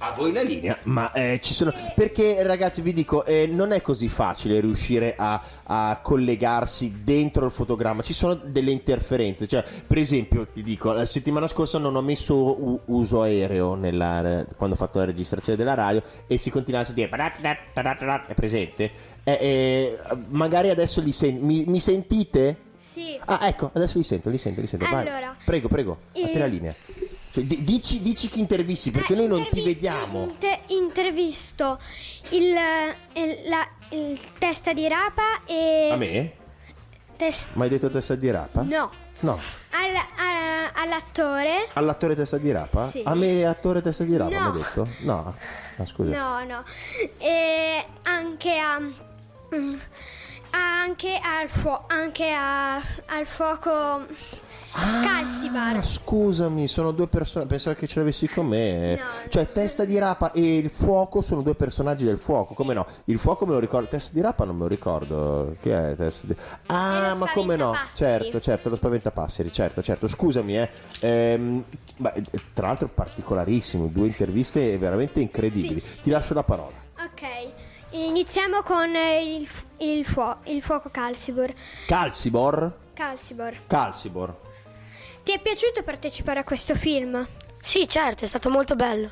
A 0.00 0.12
voi 0.16 0.32
la 0.32 0.42
linea, 0.42 0.78
ma 0.84 1.10
eh, 1.10 1.40
ci 1.42 1.52
sono. 1.52 1.72
Perché 1.96 2.44
ragazzi, 2.44 2.82
vi 2.82 2.92
dico, 2.92 3.24
eh, 3.24 3.48
non 3.48 3.72
è 3.72 3.80
così 3.80 4.08
facile 4.08 4.60
riuscire 4.60 5.14
a, 5.16 5.42
a 5.64 5.98
collegarsi 6.00 7.00
dentro 7.02 7.46
il 7.46 7.50
fotogramma. 7.50 8.02
Ci 8.02 8.12
sono 8.12 8.34
delle 8.34 8.70
interferenze. 8.70 9.48
Cioè, 9.48 9.64
per 9.84 9.98
esempio, 9.98 10.46
ti 10.52 10.62
dico, 10.62 10.92
la 10.92 11.04
settimana 11.04 11.48
scorsa 11.48 11.78
non 11.78 11.96
ho 11.96 12.00
messo 12.00 12.36
u- 12.36 12.80
uso 12.86 13.22
aereo 13.22 13.74
nella- 13.74 14.46
quando 14.56 14.76
ho 14.76 14.78
fatto 14.78 15.00
la 15.00 15.04
registrazione 15.04 15.58
della 15.58 15.74
radio 15.74 16.00
e 16.28 16.38
si 16.38 16.50
continua 16.50 16.80
a 16.80 16.84
sentire. 16.84 17.08
È 18.28 18.34
presente? 18.34 18.92
Eh, 19.24 19.32
eh, 19.40 19.98
magari 20.28 20.70
adesso 20.70 21.00
li 21.00 21.10
sen- 21.12 21.38
mi, 21.40 21.64
mi 21.66 21.80
sentite? 21.80 22.56
Sì. 22.92 23.18
Ah, 23.24 23.46
ecco, 23.46 23.70
adesso 23.74 23.98
li 23.98 24.04
sento, 24.04 24.28
li 24.30 24.38
sento, 24.38 24.60
li 24.60 24.66
sento. 24.66 24.86
Vai. 24.88 25.06
Allora, 25.06 25.36
prego, 25.44 25.68
prego, 25.68 25.92
a 25.92 26.12
te 26.12 26.30
eh, 26.30 26.38
la 26.38 26.46
linea. 26.46 26.74
Cioè, 27.30 27.44
di- 27.44 27.62
dici, 27.62 28.00
dici 28.00 28.28
chi 28.28 28.40
intervisti, 28.40 28.90
perché 28.90 29.12
Eh, 29.12 29.16
noi 29.16 29.28
non 29.28 29.46
ti 29.50 29.60
vediamo. 29.62 30.22
inter- 30.24 30.60
intervisto 30.68 31.78
il, 32.30 32.54
il- 33.14 33.38
la- 33.48 33.68
il 33.90 34.18
testa 34.38 34.72
di 34.72 34.88
rapa 34.88 35.44
e... 35.44 35.88
A 35.92 35.96
me? 35.96 36.32
tes- 37.16 37.48
Ma 37.52 37.64
hai 37.64 37.70
detto 37.70 37.90
testa 37.90 38.14
di 38.14 38.30
rapa? 38.30 38.62
no. 38.62 38.90
No. 39.20 39.40
Al- 39.70 39.96
a- 40.16 40.70
all'attore. 40.74 41.68
All'attore 41.72 42.14
testa 42.14 42.38
di 42.38 42.52
rapa? 42.52 42.88
Sì. 42.88 43.02
A 43.04 43.16
me 43.16 43.44
attore 43.44 43.80
testa 43.80 44.04
di 44.04 44.16
rapa, 44.16 44.30
No. 44.30 44.52
mi 44.52 44.56
hai 44.58 44.62
detto? 44.62 44.88
No. 45.00 45.34
Ah, 45.76 45.84
scusa. 45.84 46.16
No, 46.16 46.44
no. 46.44 46.64
E 47.18 47.84
anche 48.04 48.58
a... 48.58 48.78
mm, 48.78 49.74
Anche 50.50 51.20
al, 51.22 51.48
fuo- 51.48 51.84
anche 51.88 52.30
a- 52.32 52.76
al 52.76 53.26
fuoco 53.26 54.06
Ah, 54.72 55.82
scusami, 55.82 56.66
sono 56.66 56.92
due 56.92 57.08
persone. 57.08 57.46
Pensavo 57.46 57.76
che 57.76 57.86
ce 57.86 57.98
l'avessi 57.98 58.28
con 58.28 58.46
me. 58.46 58.96
No, 58.96 59.02
cioè, 59.28 59.50
testa 59.50 59.84
di 59.84 59.98
rapa 59.98 60.32
e 60.32 60.56
il 60.56 60.70
fuoco 60.70 61.20
sono 61.20 61.42
due 61.42 61.54
personaggi 61.54 62.04
del 62.04 62.18
fuoco. 62.18 62.54
Come 62.54 62.74
no? 62.74 62.86
Il 63.04 63.18
fuoco 63.18 63.46
me 63.46 63.52
lo 63.52 63.58
ricordo. 63.58 63.88
Testa 63.88 64.12
di 64.12 64.20
rapa 64.20 64.44
non 64.44 64.56
me 64.56 64.62
lo 64.62 64.68
ricordo. 64.68 65.56
Che 65.60 65.90
è 65.90 65.96
testa 65.96 66.26
di 66.26 66.36
Ah, 66.66 67.14
ma 67.16 67.30
come 67.32 67.56
no? 67.56 67.74
Certo, 67.94 68.40
certo, 68.40 68.68
lo 68.68 68.76
spaventapasseri. 68.76 69.52
Certo, 69.52 69.82
certo. 69.82 70.06
Scusami, 70.06 70.58
eh. 70.58 70.70
Ehm, 71.00 71.64
ma, 71.96 72.12
eh, 72.12 72.22
tra 72.52 72.68
l'altro, 72.68 72.88
particolarissimo. 72.88 73.86
Due 73.86 74.06
interviste 74.06 74.76
veramente 74.78 75.20
incredibili. 75.20 75.82
Ti 76.02 76.10
lascio 76.10 76.34
la 76.34 76.44
parola. 76.44 76.76
Ok. 77.04 77.52
Iniziamo 77.90 78.62
con 78.62 78.90
il, 78.94 79.48
il, 79.78 80.04
fuo- 80.04 80.38
il 80.44 80.62
fuoco 80.62 80.90
Calcibor. 80.90 81.52
Calcibor. 81.86 82.76
Calcibor. 82.92 83.54
Calcibor. 83.66 84.36
Ti 85.28 85.34
è 85.34 85.40
piaciuto 85.42 85.82
partecipare 85.82 86.40
a 86.40 86.44
questo 86.44 86.74
film? 86.74 87.28
Sì, 87.60 87.86
certo, 87.86 88.24
è 88.24 88.26
stato 88.26 88.48
molto 88.48 88.76
bello. 88.76 89.10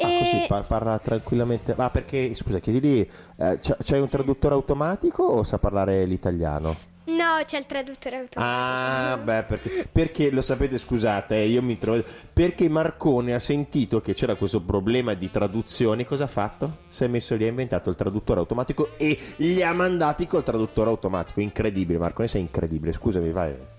Ah, 0.00 0.08
E- 0.08 0.18
così 0.18 0.44
par- 0.48 0.66
parla 0.66 0.98
tranquillamente. 0.98 1.72
Ma 1.76 1.88
perché, 1.88 2.34
scusa, 2.34 2.58
chiedili, 2.58 3.08
eh, 3.36 3.58
c'è, 3.60 3.76
c'è 3.76 4.00
un 4.00 4.08
traduttore 4.08 4.54
automatico 4.54 5.22
o 5.22 5.44
sa 5.44 5.58
parlare 5.58 6.04
l'italiano? 6.04 6.74
No, 7.04 7.40
c'è 7.46 7.58
il 7.58 7.66
traduttore 7.66 8.16
automatico. 8.16 8.40
Ah, 8.40 9.16
beh, 9.22 9.44
perché, 9.44 9.88
perché 9.92 10.30
lo 10.32 10.42
sapete, 10.42 10.78
scusate, 10.78 11.36
eh, 11.36 11.46
io 11.46 11.62
mi 11.62 11.78
trovo. 11.78 12.02
Perché 12.32 12.68
Marcone 12.68 13.34
ha 13.34 13.38
sentito 13.38 14.00
che 14.00 14.14
c'era 14.14 14.34
questo 14.34 14.62
problema 14.62 15.14
di 15.14 15.30
traduzioni, 15.30 16.04
cosa 16.04 16.24
ha 16.24 16.26
fatto? 16.26 16.78
Si 16.88 17.04
è 17.04 17.06
messo 17.06 17.36
lì, 17.36 17.44
ha 17.44 17.48
inventato 17.50 17.88
il 17.88 17.94
traduttore 17.94 18.40
automatico 18.40 18.96
e 18.96 19.16
li 19.36 19.62
ha 19.62 19.72
mandati 19.72 20.26
col 20.26 20.42
traduttore 20.42 20.90
automatico. 20.90 21.38
Incredibile, 21.38 22.00
Marcone, 22.00 22.26
sei 22.26 22.40
incredibile. 22.40 22.92
Scusami, 22.92 23.30
vai. 23.30 23.73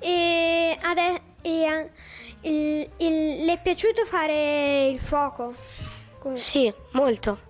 E, 0.00 0.76
ade- 0.80 1.20
e, 1.42 1.90
il- 2.42 2.88
il- 2.96 3.44
le 3.44 3.52
è 3.52 3.60
piaciuto 3.62 4.04
fare 4.06 4.88
il 4.88 4.98
fuoco? 5.00 5.54
Com- 6.18 6.34
Sì, 6.34 6.72
molto. 6.92 7.48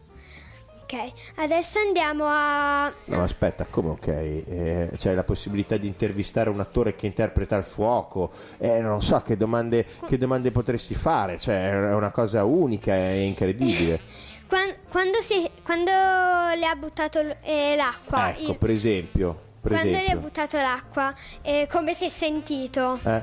Ok, 0.82 1.12
adesso 1.36 1.78
andiamo 1.78 2.24
a... 2.26 2.92
No, 3.04 3.22
aspetta, 3.22 3.64
come 3.70 3.90
ok? 3.90 4.06
Eh, 4.08 4.90
c'è 4.96 5.14
la 5.14 5.22
possibilità 5.22 5.76
di 5.76 5.86
intervistare 5.86 6.50
un 6.50 6.58
attore 6.58 6.96
che 6.96 7.06
interpreta 7.06 7.54
il 7.56 7.62
fuoco. 7.62 8.32
Eh, 8.58 8.80
non 8.80 9.00
so 9.00 9.16
che 9.20 9.36
domande, 9.36 9.86
che 10.08 10.18
domande 10.18 10.50
potresti 10.50 10.94
fare. 10.94 11.38
Cioè, 11.38 11.70
è 11.70 11.94
una 11.94 12.10
cosa 12.10 12.42
unica, 12.42 12.92
è 12.92 13.10
incredibile. 13.12 14.00
Quan- 14.50 14.74
quando, 14.88 15.20
si, 15.20 15.48
quando 15.62 15.92
le 15.92 16.66
ha 16.66 16.74
buttato 16.74 17.20
eh, 17.42 17.76
l'acqua, 17.76 18.30
ecco, 18.30 18.50
il- 18.50 18.58
per 18.58 18.70
esempio. 18.70 19.40
Per 19.60 19.72
quando 19.72 19.90
esempio. 19.96 20.18
buttato 20.18 20.56
l'acqua, 20.56 21.14
eh, 21.42 21.68
come 21.70 21.92
si 21.94 22.06
è 22.06 22.08
sentito? 22.08 22.98
Eh, 23.04 23.22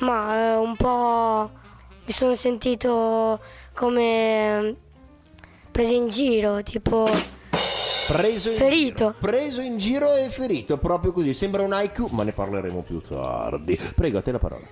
Ma 0.00 0.36
eh, 0.52 0.56
un 0.56 0.74
po' 0.76 1.50
mi 2.04 2.12
sono 2.12 2.34
sentito 2.34 3.40
come 3.74 4.74
preso 5.70 5.92
in 5.92 6.08
giro, 6.08 6.62
tipo 6.62 7.08
preso 8.08 8.50
in 8.50 8.56
Ferito. 8.56 8.96
giro. 8.96 9.14
Preso 9.20 9.60
in 9.60 9.78
giro 9.78 10.12
e 10.16 10.28
ferito, 10.30 10.76
proprio 10.78 11.12
così. 11.12 11.32
Sembra 11.32 11.62
un 11.62 11.72
haiku, 11.72 12.08
ma 12.10 12.24
ne 12.24 12.32
parleremo 12.32 12.82
più 12.82 13.00
tardi. 13.00 13.78
Prego, 13.94 14.18
a 14.18 14.22
te 14.22 14.32
la 14.32 14.38
parola. 14.38 14.66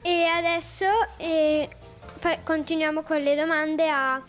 E 0.00 0.24
adesso 0.24 0.86
eh, 1.18 1.68
continuiamo 2.44 3.02
con 3.02 3.18
le 3.18 3.36
domande 3.36 3.88
a, 3.90 4.22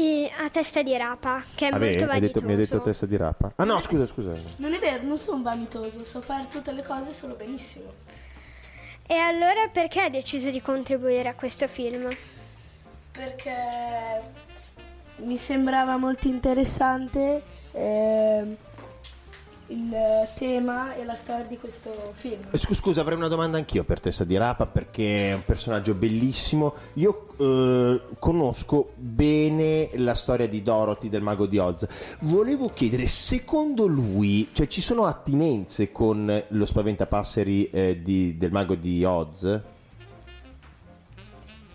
i- 0.00 0.30
a 0.44 0.48
testa 0.48 0.82
di 0.82 0.96
rapa, 0.96 1.42
che 1.54 1.68
è 1.68 1.72
Ah, 1.72 1.78
beh, 1.78 1.86
molto 1.86 2.02
hai 2.04 2.08
vanitoso. 2.08 2.32
detto, 2.32 2.46
mi 2.46 2.52
hai 2.52 2.58
detto 2.58 2.80
testa 2.82 3.06
di 3.06 3.16
rapa? 3.16 3.52
Ah, 3.56 3.64
no, 3.64 3.78
scusa, 3.80 4.06
scusa. 4.06 4.32
Non 4.56 4.72
è 4.72 4.78
vero, 4.78 5.02
non 5.02 5.18
sono 5.18 5.42
vanitoso, 5.42 6.04
so 6.04 6.20
fare 6.20 6.46
tutte 6.48 6.72
le 6.72 6.82
cose 6.82 7.12
solo 7.12 7.34
benissimo. 7.34 7.92
E 9.06 9.14
allora 9.14 9.68
perché 9.72 10.00
ha 10.02 10.08
deciso 10.10 10.50
di 10.50 10.60
contribuire 10.60 11.28
a 11.30 11.34
questo 11.34 11.66
film? 11.66 12.08
Perché 13.10 13.52
mi 15.16 15.36
sembrava 15.36 15.96
molto 15.96 16.28
interessante 16.28 17.42
eh, 17.72 18.56
il 19.70 19.94
tema 20.36 20.94
e 20.94 21.04
la 21.04 21.14
storia 21.14 21.44
di 21.44 21.58
questo 21.58 22.12
film. 22.14 22.40
Eh, 22.50 22.58
scu- 22.58 22.74
Scusa, 22.74 23.00
avrei 23.02 23.16
una 23.16 23.28
domanda 23.28 23.58
anch'io 23.58 23.84
per 23.84 24.00
Testa 24.00 24.24
di 24.24 24.36
Rapa 24.36 24.66
perché 24.66 25.30
è 25.30 25.34
un 25.34 25.44
personaggio 25.44 25.94
bellissimo. 25.94 26.74
Io 26.94 27.28
eh, 27.38 28.00
conosco 28.18 28.92
bene 28.94 29.90
la 29.96 30.14
storia 30.14 30.48
di 30.48 30.62
Dorothy 30.62 31.08
del 31.08 31.22
mago 31.22 31.46
di 31.46 31.58
Oz. 31.58 31.86
Volevo 32.20 32.72
chiedere, 32.72 33.06
secondo 33.06 33.86
lui, 33.86 34.48
cioè 34.52 34.66
ci 34.68 34.80
sono 34.80 35.04
attinenze 35.04 35.92
con 35.92 36.44
lo 36.48 36.66
spaventapasseri 36.66 37.68
eh, 37.70 38.02
di- 38.02 38.36
del 38.36 38.50
mago 38.52 38.74
di 38.74 39.04
Oz? 39.04 39.60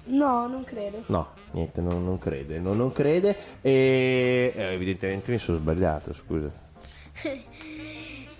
No, 0.05 0.47
non 0.47 0.63
credo. 0.63 1.03
No, 1.07 1.29
niente, 1.51 1.79
non, 1.79 2.03
non 2.03 2.17
crede, 2.17 2.59
non, 2.59 2.75
non 2.75 2.91
crede 2.91 3.37
e 3.61 4.51
eh, 4.55 4.63
evidentemente 4.73 5.31
mi 5.31 5.37
sono 5.37 5.57
sbagliato, 5.57 6.11
scusa. 6.13 6.51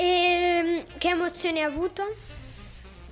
E, 0.03 0.85
che 0.97 1.09
emozioni 1.09 1.59
hai 1.59 1.65
avuto? 1.71 2.03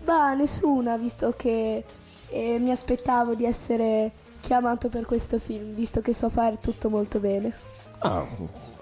Bah, 0.03 0.33
nessuna, 0.33 0.97
visto 0.97 1.33
che 1.37 1.83
eh, 2.29 2.59
mi 2.59 2.69
aspettavo 2.71 3.33
di 3.33 3.45
essere 3.45 4.11
chiamato 4.41 4.89
per 4.89 5.05
questo 5.05 5.39
film, 5.39 5.73
visto 5.73 6.01
che 6.01 6.13
so 6.13 6.29
fare 6.29 6.59
tutto 6.59 6.89
molto 6.89 7.19
bene. 7.19 7.53
Ah, 7.99 8.25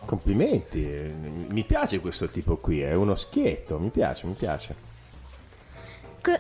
complimenti. 0.06 0.80
Mi 0.80 1.63
piace 1.63 2.00
questo 2.00 2.30
tipo 2.30 2.58
qui, 2.58 2.82
è 2.82 2.93
uno 2.93 3.13
schietto, 3.13 3.78
mi 3.78 3.89
piace, 3.89 4.26
mi 4.26 4.34
piace. 4.34 4.88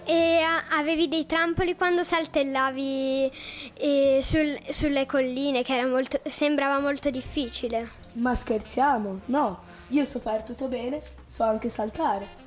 E 0.05 0.39
avevi 0.71 1.07
dei 1.07 1.25
trampoli 1.25 1.75
quando 1.75 2.03
saltellavi 2.03 3.31
eh, 3.75 4.19
sul- 4.21 4.59
sulle 4.69 5.05
colline, 5.05 5.63
che 5.63 5.75
era 5.77 5.87
molto- 5.87 6.19
sembrava 6.25 6.79
molto 6.79 7.09
difficile. 7.09 7.87
Ma 8.13 8.33
scherziamo? 8.35 9.21
No, 9.25 9.59
io 9.89 10.05
so 10.05 10.19
fare 10.19 10.43
tutto 10.43 10.67
bene, 10.67 11.01
so 11.29 11.43
anche 11.43 11.69
saltare. 11.69 12.37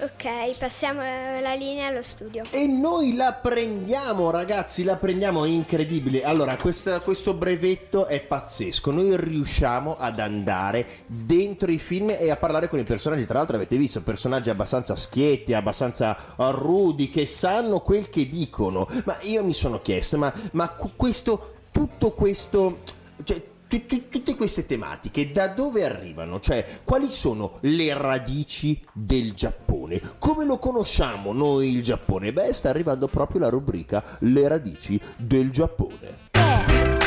Ok, 0.00 0.56
passiamo 0.58 1.00
la, 1.00 1.40
la 1.40 1.54
linea 1.54 1.88
allo 1.88 2.02
studio. 2.02 2.44
E 2.50 2.66
noi 2.68 3.16
la 3.16 3.32
prendiamo, 3.32 4.30
ragazzi, 4.30 4.84
la 4.84 4.96
prendiamo, 4.96 5.44
è 5.44 5.48
incredibile. 5.48 6.22
Allora, 6.22 6.56
questa- 6.56 7.00
questo 7.00 7.34
brevetto 7.34 8.06
è 8.06 8.20
pazzesco. 8.20 8.92
Noi 8.92 9.16
riusciamo 9.16 9.96
ad 9.98 10.20
andare 10.20 10.86
dentro 11.06 11.70
i 11.72 11.78
film 11.78 12.10
e 12.10 12.30
a 12.30 12.36
parlare 12.36 12.68
con 12.68 12.78
i 12.78 12.84
personaggi. 12.84 13.26
Tra 13.26 13.38
l'altro, 13.38 13.56
avete 13.56 13.76
visto 13.76 14.00
personaggi 14.02 14.50
abbastanza 14.50 14.94
schietti, 14.94 15.52
abbastanza 15.52 16.16
rudi, 16.36 17.08
che 17.08 17.26
sanno 17.26 17.80
quel 17.80 18.08
che 18.08 18.28
dicono. 18.28 18.86
Ma 19.04 19.18
io 19.22 19.44
mi 19.44 19.54
sono 19.54 19.80
chiesto, 19.80 20.16
ma, 20.16 20.32
ma 20.52 20.68
questo, 20.68 21.54
tutto 21.72 22.12
questo. 22.12 22.82
Cioè, 23.24 23.42
tu- 23.68 23.86
tu- 23.86 24.08
tutte 24.08 24.34
queste 24.34 24.66
tematiche 24.66 25.30
da 25.30 25.48
dove 25.48 25.84
arrivano? 25.84 26.40
Cioè, 26.40 26.64
quali 26.84 27.10
sono 27.10 27.58
le 27.60 27.92
radici 27.92 28.80
del 28.92 29.34
Giappone? 29.34 30.00
Come 30.18 30.44
lo 30.44 30.58
conosciamo 30.58 31.32
noi 31.32 31.74
il 31.74 31.82
Giappone? 31.82 32.32
Beh, 32.32 32.52
sta 32.52 32.70
arrivando 32.70 33.06
proprio 33.08 33.40
la 33.40 33.48
rubrica 33.48 34.02
Le 34.20 34.48
radici 34.48 35.00
del 35.16 35.50
Giappone. 35.50 36.26
Molto 36.32 36.97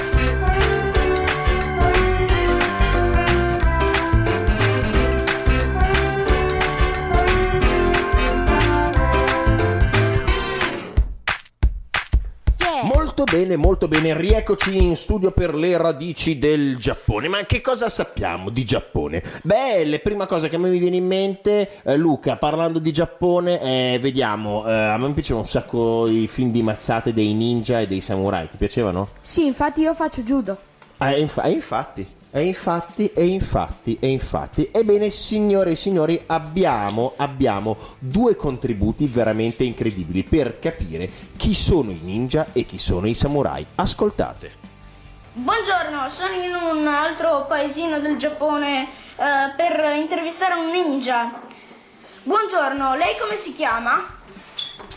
bene, 13.32 13.56
molto 13.56 13.88
bene, 13.88 14.13
rieccoci 14.13 14.76
in 14.76 14.98
studio 14.98 15.32
per 15.32 15.56
le 15.56 15.78
radici 15.78 16.38
del 16.38 16.76
Giappone. 16.78 17.30
Ma 17.30 17.46
che 17.46 17.62
cosa 17.62 17.88
sappiamo 17.88 18.50
di 18.50 18.65
Giappone? 18.65 19.24
Beh, 19.44 19.86
la 19.86 20.00
prima 20.00 20.26
cosa 20.26 20.50
che 20.50 20.58
a 20.58 20.60
me 20.60 20.67
mi 20.67 20.78
viene 20.78 20.98
in 20.98 21.08
mente, 21.08 21.82
eh, 21.82 21.96
Luca, 21.96 22.36
parlando 22.36 22.78
di 22.78 22.91
Giappone, 22.91 23.62
eh, 23.62 24.00
vediamo, 24.02 24.67
eh, 24.67 24.74
a 24.74 24.98
me 24.98 25.13
piacevano 25.13 25.46
un 25.46 25.50
sacco 25.50 26.08
i 26.10 26.28
film 26.28 26.52
di 26.52 26.62
mazzate 26.62 27.13
dei 27.13 27.34
ninja 27.34 27.80
e 27.80 27.88
dei 27.88 28.02
samurai, 28.02 28.50
ti 28.50 28.58
piacevano? 28.58 29.12
Sì, 29.22 29.46
infatti 29.46 29.80
io 29.80 29.94
faccio 29.94 30.24
judo. 30.24 30.58
Ah, 30.98 31.15
inf- 31.15 31.41
eh, 31.41 31.52
infatti, 31.52 32.06
e 32.32 32.44
infatti, 32.46 33.12
e 33.13 33.28
infatti, 33.28 33.98
e 34.00 34.08
infatti. 34.08 34.70
Ebbene, 34.72 35.10
signore 35.10 35.72
e 35.72 35.76
signori, 35.76 36.22
abbiamo, 36.28 37.13
abbiamo 37.17 37.78
due 38.00 38.36
contributi 38.36 39.06
veramente 39.06 39.65
incredibili 39.65 40.24
per 40.24 40.58
capire 40.58 41.10
chi 41.36 41.54
sono 41.54 41.91
i 41.91 42.00
ninja 42.02 42.48
e 42.54 42.63
chi 42.63 42.78
sono 42.78 43.08
i 43.08 43.13
samurai. 43.13 43.65
Ascoltate. 43.76 44.60
Buongiorno, 45.34 46.10
sono 46.10 46.34
in 46.34 46.54
un 46.54 46.88
altro 46.88 47.46
paesino 47.48 48.00
del 48.00 48.17
Giappone 48.17 48.84
eh, 48.84 49.54
per 49.56 49.96
intervistare 49.96 50.54
un 50.56 50.72
ninja. 50.72 51.32
Buongiorno, 52.24 52.96
lei 52.96 53.17
come 53.20 53.36
si 53.36 53.54
chiama? 53.54 54.06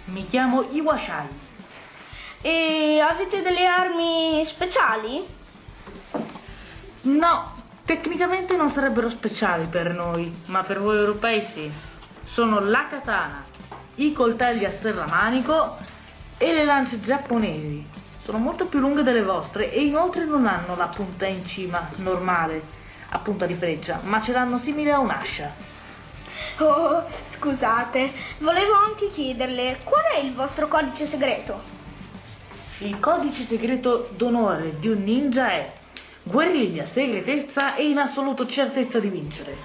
Mi 0.07 0.27
chiamo 0.29 0.63
Iwashai. 0.71 1.29
E 2.43 3.01
avete 3.01 3.43
delle 3.43 3.67
armi 3.67 4.43
speciali? 4.45 5.34
No, 7.05 7.53
tecnicamente 7.85 8.57
non 8.57 8.71
sarebbero 8.71 9.11
speciali 9.11 9.67
per 9.67 9.93
noi, 9.93 10.35
ma 10.47 10.63
per 10.63 10.81
voi 10.81 10.97
europei 10.97 11.45
sì. 11.45 11.71
Sono 12.25 12.61
la 12.61 12.87
katana, 12.89 13.45
i 13.97 14.15
coltelli 14.15 14.65
a 14.65 14.71
serramanico 14.71 15.77
e 16.39 16.55
le 16.55 16.65
lance 16.65 17.01
giapponesi. 17.01 17.87
Sono 18.23 18.39
molto 18.39 18.65
più 18.67 18.79
lunghe 18.79 19.03
delle 19.03 19.23
vostre 19.23 19.71
e 19.71 19.85
inoltre 19.85 20.25
non 20.25 20.47
hanno 20.47 20.77
la 20.77 20.87
punta 20.87 21.27
in 21.27 21.45
cima 21.45 21.87
normale, 21.97 22.63
a 23.11 23.19
punta 23.19 23.45
di 23.45 23.55
freccia, 23.55 24.01
ma 24.03 24.23
ce 24.23 24.33
l'hanno 24.33 24.59
simile 24.59 24.93
a 24.93 25.01
un'ascia. 25.01 25.53
Oh, 26.61 27.05
scusate, 27.33 28.13
volevo 28.39 28.73
anche 28.77 29.11
chiederle 29.11 29.79
qual 29.85 30.05
è 30.15 30.21
il 30.21 30.33
vostro 30.33 30.69
codice 30.69 31.05
segreto? 31.05 31.61
Il 32.79 32.99
codice 32.99 33.45
segreto 33.45 34.09
d'onore 34.17 34.79
di 34.79 34.89
un 34.89 35.03
ninja 35.03 35.51
è 35.51 35.83
guerriglia, 36.25 36.87
segretezza 36.87 37.75
e 37.77 37.89
in 37.89 37.99
assoluto 37.99 38.47
certezza 38.47 38.99
di 38.99 39.09
vincere. 39.09 39.57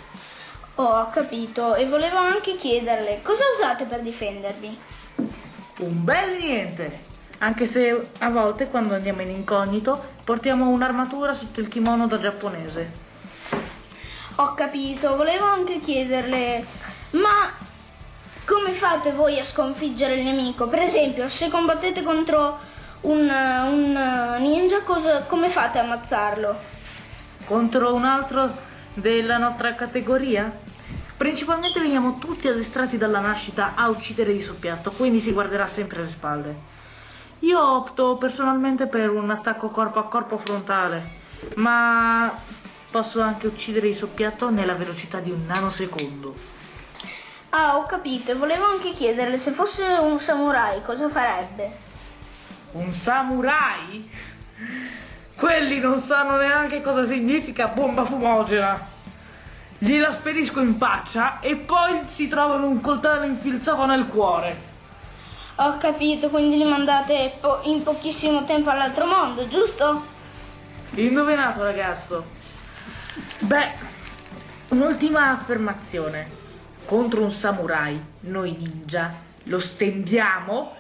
Oh, 0.76 0.84
ho 0.84 1.10
capito, 1.10 1.76
e 1.76 1.86
volevo 1.88 2.17
anche 2.17 2.56
chiederle 2.56 3.22
cosa 3.22 3.43
usate 3.58 3.86
per 3.86 4.02
difendervi? 4.02 4.78
Un 5.80 6.04
bel 6.04 6.38
niente! 6.38 7.08
Anche 7.39 7.65
se 7.65 8.10
a 8.19 8.30
volte 8.30 8.67
quando 8.67 8.95
andiamo 8.95 9.22
in 9.22 9.30
incognito 9.30 10.02
portiamo 10.26 10.69
un'armatura 10.69 11.34
sotto 11.34 11.62
il 11.62 11.69
kimono 11.69 12.06
da 12.08 12.19
giapponese. 12.19 12.91
Ho 14.36 14.54
capito, 14.54 15.15
volevo 15.15 15.45
anche 15.45 15.80
chiederle, 15.80 16.65
ma 17.12 17.54
come 18.45 18.72
fate 18.72 19.12
voi 19.12 19.39
a 19.39 19.45
sconfiggere 19.45 20.15
il 20.15 20.24
nemico? 20.24 20.67
Per 20.67 20.82
esempio, 20.82 21.30
se 21.30 21.50
combattete 21.50 22.04
contro 22.04 22.60
un, 23.01 23.29
un 23.29 24.35
ninja, 24.39 24.81
cosa- 24.81 25.23
come 25.23 25.49
fate 25.49 25.79
a 25.79 25.83
ammazzarlo? 25.83 26.59
Contro 27.45 27.93
un 27.93 28.05
altro 28.05 28.51
della 28.93 29.38
nostra 29.38 29.75
categoria? 29.75 30.51
Principalmente 31.15 31.79
veniamo 31.79 32.17
tutti 32.17 32.47
addestrati 32.47 32.97
dalla 32.97 33.19
nascita 33.19 33.73
a 33.75 33.89
uccidere 33.89 34.31
di 34.33 34.41
soppiatto, 34.41 34.91
quindi 34.91 35.19
si 35.19 35.31
guarderà 35.33 35.67
sempre 35.67 35.99
alle 35.99 36.09
spalle. 36.09 36.55
Io 37.39 37.59
opto 37.62 38.17
personalmente 38.17 38.88
per 38.88 39.09
un 39.09 39.29
attacco 39.29 39.69
corpo 39.69 39.99
a 39.99 40.07
corpo 40.07 40.38
frontale, 40.38 41.17
ma 41.55 42.38
posso 42.91 43.21
anche 43.21 43.47
uccidere 43.47 43.88
di 43.88 43.95
soppiatto 43.95 44.49
nella 44.49 44.75
velocità 44.75 45.19
di 45.19 45.31
un 45.31 45.45
nanosecondo. 45.45 46.35
Ah, 47.51 47.77
ho 47.77 47.85
capito, 47.85 48.38
volevo 48.38 48.65
anche 48.65 48.91
chiederle 48.91 49.39
se 49.39 49.51
fosse 49.51 49.83
un 49.83 50.19
samurai 50.19 50.81
cosa 50.83 51.09
farebbe? 51.09 51.88
Un 52.71 52.91
samurai? 52.91 54.08
Quelli 55.36 55.79
non 55.79 56.01
sanno 56.01 56.38
neanche 56.38 56.82
cosa 56.82 57.08
significa 57.08 57.67
bomba 57.67 58.05
fumogena. 58.05 58.88
Gliela 59.77 60.13
spedisco 60.13 60.60
in 60.60 60.77
faccia 60.77 61.39
e 61.39 61.55
poi 61.55 62.01
si 62.08 62.27
trovano 62.27 62.67
un 62.67 62.82
coltello 62.82 63.23
infilzato 63.23 63.86
nel 63.86 64.05
cuore. 64.08 64.67
Ho 65.55 65.77
capito, 65.77 66.29
quindi 66.29 66.58
li 66.58 66.65
mandate 66.65 67.38
po- 67.39 67.62
in 67.63 67.82
pochissimo 67.82 68.45
tempo 68.45 68.69
all'altro 68.69 69.05
mondo, 69.05 69.47
giusto? 69.47 70.05
Indovinato 70.95 71.63
ragazzo. 71.63 72.25
Beh, 73.39 73.71
un'ultima 74.69 75.32
affermazione. 75.32 76.38
Contro 76.86 77.23
un 77.23 77.32
samurai, 77.32 78.01
noi 78.21 78.55
ninja, 78.58 79.13
lo 79.43 79.60
stendiamo 79.60 80.75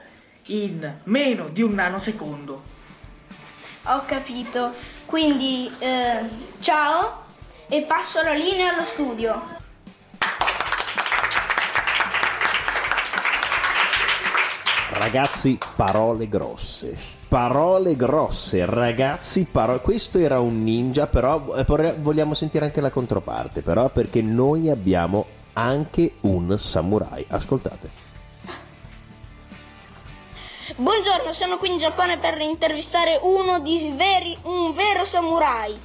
in 0.49 0.99
meno 1.05 1.49
di 1.49 1.61
un 1.61 1.73
nanosecondo. 1.73 2.63
Ho 3.83 4.05
capito, 4.05 4.73
quindi 5.05 5.71
eh, 5.79 6.27
ciao 6.59 7.25
e 7.67 7.81
passo 7.83 8.21
la 8.21 8.33
linea 8.33 8.73
allo 8.73 8.83
studio. 8.85 9.57
Ragazzi, 14.91 15.57
parole 15.75 16.27
grosse. 16.27 17.17
Parole 17.29 17.95
grosse, 17.95 18.65
ragazzi, 18.65 19.45
paro- 19.49 19.79
questo 19.81 20.17
era 20.17 20.39
un 20.39 20.63
ninja, 20.63 21.05
però 21.05 21.55
eh, 21.55 21.95
vogliamo 21.99 22.33
sentire 22.33 22.65
anche 22.65 22.81
la 22.81 22.89
controparte, 22.89 23.61
però 23.61 23.89
perché 23.89 24.23
noi 24.23 24.69
abbiamo 24.69 25.25
anche 25.53 26.13
un 26.21 26.57
samurai. 26.57 27.23
Ascoltate. 27.29 28.08
Buongiorno, 30.75 31.33
sono 31.33 31.57
qui 31.57 31.71
in 31.71 31.79
Giappone 31.79 32.19
per 32.19 32.39
intervistare 32.39 33.17
uno 33.23 33.59
di 33.59 33.91
veri, 33.95 34.37
un 34.43 34.71
vero 34.73 35.03
samurai. 35.03 35.75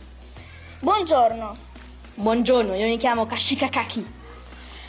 Buongiorno. 0.80 1.56
Buongiorno, 2.14 2.74
io 2.74 2.86
mi 2.86 2.98
chiamo 2.98 3.24
Kashikakaki. 3.24 4.04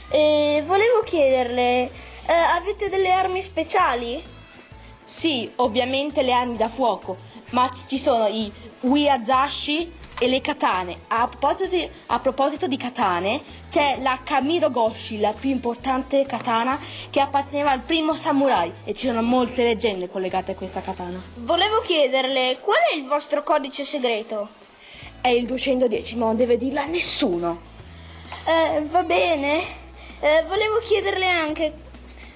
E 0.09 0.63
volevo 0.65 0.99
chiederle, 0.99 1.91
eh, 2.25 2.33
avete 2.33 2.89
delle 2.89 3.09
armi 3.09 3.41
speciali? 3.41 4.21
Sì, 5.05 5.49
ovviamente 5.55 6.23
le 6.23 6.33
armi 6.33 6.57
da 6.57 6.67
fuoco, 6.67 7.17
ma 7.51 7.71
ci 7.87 7.97
sono 7.97 8.27
i 8.27 8.51
Wiazashi, 8.81 9.91
e 10.19 10.27
le 10.27 10.41
katane. 10.41 10.97
A 11.07 11.27
proposito, 11.27 11.67
di, 11.67 11.89
a 12.07 12.19
proposito 12.19 12.67
di 12.67 12.77
katane, 12.77 13.41
c'è 13.69 13.97
la 14.01 14.19
Kamiro 14.23 14.69
Goshi, 14.69 15.19
la 15.19 15.33
più 15.33 15.49
importante 15.49 16.25
katana 16.25 16.79
che 17.09 17.19
apparteneva 17.19 17.71
al 17.71 17.81
primo 17.81 18.13
samurai 18.15 18.71
e 18.83 18.93
ci 18.93 19.07
sono 19.07 19.21
molte 19.21 19.63
leggende 19.63 20.09
collegate 20.09 20.51
a 20.51 20.55
questa 20.55 20.81
katana. 20.81 21.21
Volevo 21.39 21.81
chiederle 21.81 22.59
qual 22.61 22.79
è 22.91 22.95
il 22.95 23.05
vostro 23.05 23.43
codice 23.43 23.83
segreto? 23.83 24.49
È 25.21 25.29
il 25.29 25.45
210, 25.45 26.15
ma 26.17 26.25
non 26.25 26.35
deve 26.35 26.57
dirla 26.57 26.83
a 26.83 26.87
nessuno. 26.87 27.73
Eh, 28.45 28.81
va 28.85 29.03
bene. 29.03 29.83
Eh, 30.19 30.45
volevo 30.47 30.77
chiederle 30.79 31.27
anche 31.27 31.73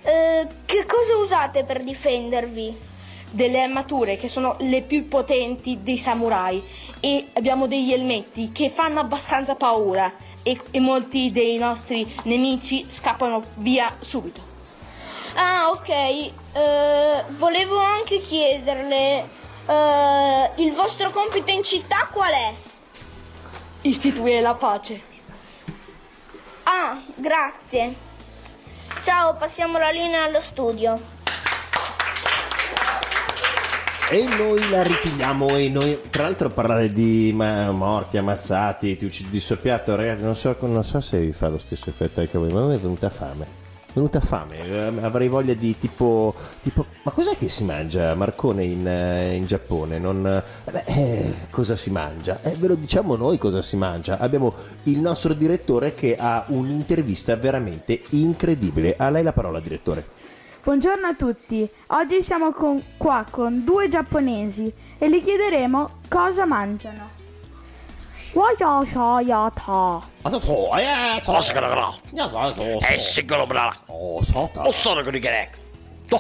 eh, 0.02 0.48
che 0.66 0.86
cosa 0.86 1.18
usate 1.18 1.64
per 1.64 1.84
difendervi? 1.84 2.88
Delle 3.32 3.62
armature 3.62 4.18
che 4.18 4.28
sono 4.28 4.56
le 4.62 4.82
più 4.82 5.08
potenti 5.08 5.84
dei 5.84 5.98
samurai 5.98 6.64
e 7.00 7.30
abbiamo 7.34 7.68
degli 7.68 7.94
elmetti 7.94 8.52
che 8.52 8.70
fanno 8.70 9.00
abbastanza 9.00 9.56
paura 9.56 10.14
e, 10.44 10.60
e 10.72 10.80
molti 10.80 11.32
dei 11.32 11.58
nostri 11.58 12.12
nemici 12.24 12.86
scappano 12.90 13.42
via 13.56 13.94
subito. 14.00 14.42
Ah, 15.36 15.70
ok. 15.70 15.90
Eh, 15.90 17.24
volevo 17.38 17.78
anche 17.78 18.20
chiederle 18.20 19.28
eh, 19.66 20.52
il 20.56 20.74
vostro 20.74 21.12
compito 21.12 21.52
in 21.52 21.64
città 21.64 22.10
qual 22.12 22.32
è? 22.32 22.54
Istituire 23.82 24.42
la 24.42 24.56
pace. 24.56 25.02
Ah, 26.64 27.02
grazie. 27.16 27.96
Ciao, 29.02 29.36
passiamo 29.36 29.78
la 29.78 29.92
linea 29.92 30.24
allo 30.24 30.42
studio. 30.42 31.19
E 34.12 34.26
noi 34.26 34.68
la 34.72 34.82
ripigliamo 34.82 35.50
e 35.50 35.70
noi, 35.70 36.00
tra 36.10 36.24
l'altro 36.24 36.50
parlare 36.50 36.92
di 36.92 37.32
ma- 37.32 37.70
morti, 37.70 38.18
ammazzati, 38.18 38.98
ti 38.98 39.06
uccidi 39.06 39.30
di 39.30 39.40
soppiatto, 39.40 39.96
ragazzi, 39.96 40.24
non 40.24 40.36
so, 40.36 40.58
non 40.62 40.84
so 40.84 41.00
se 41.00 41.20
vi 41.20 41.32
fa 41.32 41.48
lo 41.48 41.60
stesso 41.60 41.92
effetto 41.92 42.20
anche 42.20 42.36
a 42.36 42.40
voi, 42.40 42.52
ma 42.52 42.64
a 42.64 42.66
me 42.66 42.76
è 42.76 42.80
venuta 42.80 43.12
fame. 43.12 43.46
È 43.86 43.92
venuta 43.94 44.20
fame, 44.20 44.66
eh, 44.66 45.04
avrei 45.04 45.28
voglia 45.28 45.54
di 45.54 45.78
tipo, 45.78 46.34
tipo 46.64 46.88
ma 47.04 47.12
cos'è 47.12 47.38
che 47.38 47.48
si 47.50 47.64
mangia 47.64 48.16
Marcone 48.16 48.64
in, 48.64 48.88
eh, 48.88 49.36
in 49.36 49.46
Giappone? 49.46 50.00
Non, 50.00 50.26
eh, 50.26 50.84
eh, 50.86 51.34
cosa 51.52 51.78
si 51.78 51.92
mangia? 51.92 52.42
Eh, 52.42 52.56
ve 52.56 52.68
lo 52.68 52.76
diciamo 52.76 53.16
noi 53.16 53.38
cosa 53.38 53.62
si 53.62 53.78
mangia. 53.78 54.18
Abbiamo 54.18 54.52
il 54.84 54.98
nostro 54.98 55.34
direttore 55.34 55.94
che 55.94 56.16
ha 56.18 56.46
un'intervista 56.48 57.36
veramente 57.36 58.02
incredibile. 58.10 58.96
A 58.98 59.12
lei 59.12 59.22
la 59.22 59.34
parola, 59.34 59.60
direttore. 59.60 60.18
Buongiorno 60.70 61.08
a 61.08 61.16
tutti, 61.16 61.68
oggi 61.88 62.22
siamo 62.22 62.54
con- 62.54 62.80
qua 62.96 63.26
con 63.28 63.64
due 63.64 63.88
giapponesi 63.88 64.72
e 65.00 65.10
gli 65.10 65.20
chiederemo 65.20 66.02
cosa 66.08 66.46
mangiano. 66.46 67.10
E. 76.06 76.10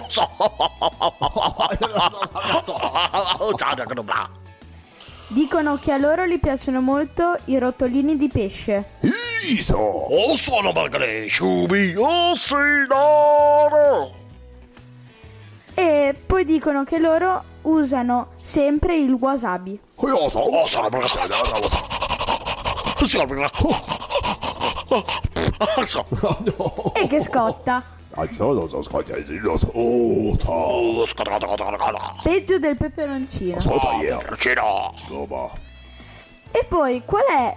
Dicono 5.28 5.78
che 5.78 5.92
a 5.92 5.98
loro 5.98 6.26
gli 6.26 6.40
piacciono 6.40 6.82
molto 6.82 7.38
i 7.46 7.60
rotolini 7.60 8.18
di 8.18 8.28
pesce. 8.30 8.94
Iso. 9.48 9.78
O 9.78 10.36
sono 10.36 10.72
magre. 10.72 11.30
Shubi. 11.30 11.94
O 11.96 12.34
sinaro. 12.34 14.19
E 15.80 16.14
poi 16.26 16.44
dicono 16.44 16.84
che 16.84 17.00
loro 17.00 17.42
usano 17.62 18.32
sempre 18.42 18.98
il 18.98 19.14
wasabi. 19.14 19.80
E 26.96 27.08
che 27.08 27.22
scotta. 27.22 27.82
Peggio 32.24 32.60
del 32.60 32.76
peperoncino. 32.76 33.62
E 36.52 36.66
poi 36.68 37.04
qual 37.06 37.24
è 37.24 37.56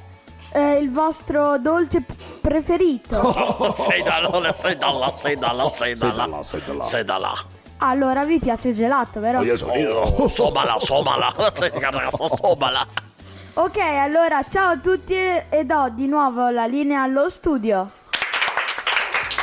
eh, 0.53 0.75
il 0.77 0.93
vostro 0.93 1.59
dolce 1.59 2.05
preferito? 2.41 3.73
Sei 3.73 4.01
da 4.05 4.21
là, 4.21 4.53
sei 4.53 4.77
da 4.77 4.93
là, 4.93 5.13
sei 5.17 5.37
da 5.37 5.53
là, 5.53 5.73
sei 5.75 5.95
da 5.97 6.73
là. 6.73 6.85
Sei 6.85 7.05
da 7.05 7.19
là. 7.19 7.61
Allora 7.85 8.25
vi 8.25 8.39
piace 8.39 8.69
il 8.69 8.75
gelato, 8.77 9.19
vero? 9.19 9.41
Oh, 9.41 10.29
somala, 10.29 10.77
somala. 10.79 11.35
Somala. 12.41 12.87
Ok, 13.55 13.79
allora 13.79 14.45
ciao 14.49 14.71
a 14.71 14.79
tutti 14.79 15.15
e 15.15 15.65
do 15.65 15.91
di 15.93 16.07
nuovo 16.07 16.49
la 16.49 16.67
linea 16.67 17.03
allo 17.03 17.29
studio. 17.29 17.91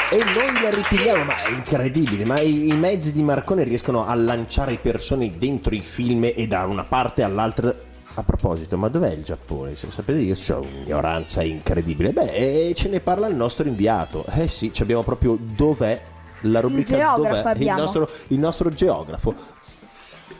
E 0.09 0.23
noi 0.23 0.61
la 0.61 0.69
ripigliamo, 0.69 1.25
ma 1.25 1.35
è 1.35 1.49
incredibile, 1.49 2.25
ma 2.25 2.39
i, 2.39 2.69
i 2.69 2.75
mezzi 2.75 3.11
di 3.11 3.21
Marcone 3.23 3.63
riescono 3.63 4.05
a 4.05 4.15
lanciare 4.15 4.77
persone 4.77 5.29
dentro 5.37 5.75
i 5.75 5.81
film 5.81 6.31
e 6.33 6.47
da 6.47 6.65
una 6.65 6.83
parte 6.83 7.23
all'altra. 7.23 7.75
A 8.15 8.23
proposito, 8.23 8.77
ma 8.77 8.87
dov'è 8.87 9.11
il 9.11 9.23
Giappone? 9.23 9.75
Se 9.75 9.91
sapete 9.91 10.25
che 10.25 10.53
ho 10.53 10.61
un'ignoranza 10.61 11.43
incredibile. 11.43 12.11
Beh, 12.11 12.31
eh, 12.31 12.73
ce 12.73 12.87
ne 12.87 13.01
parla 13.01 13.27
il 13.27 13.35
nostro 13.35 13.67
inviato. 13.67 14.25
Eh 14.33 14.47
sì, 14.47 14.73
ci 14.73 14.81
abbiamo 14.81 15.03
proprio 15.03 15.37
dov'è 15.39 16.01
la 16.41 16.59
rubrica 16.59 16.95
geografo 16.95 17.17
dov'è 17.17 17.39
il 17.39 17.47
abbiamo. 17.47 17.81
nostro, 17.81 18.09
il 18.27 18.39
nostro 18.39 18.69
geografo. 18.69 19.33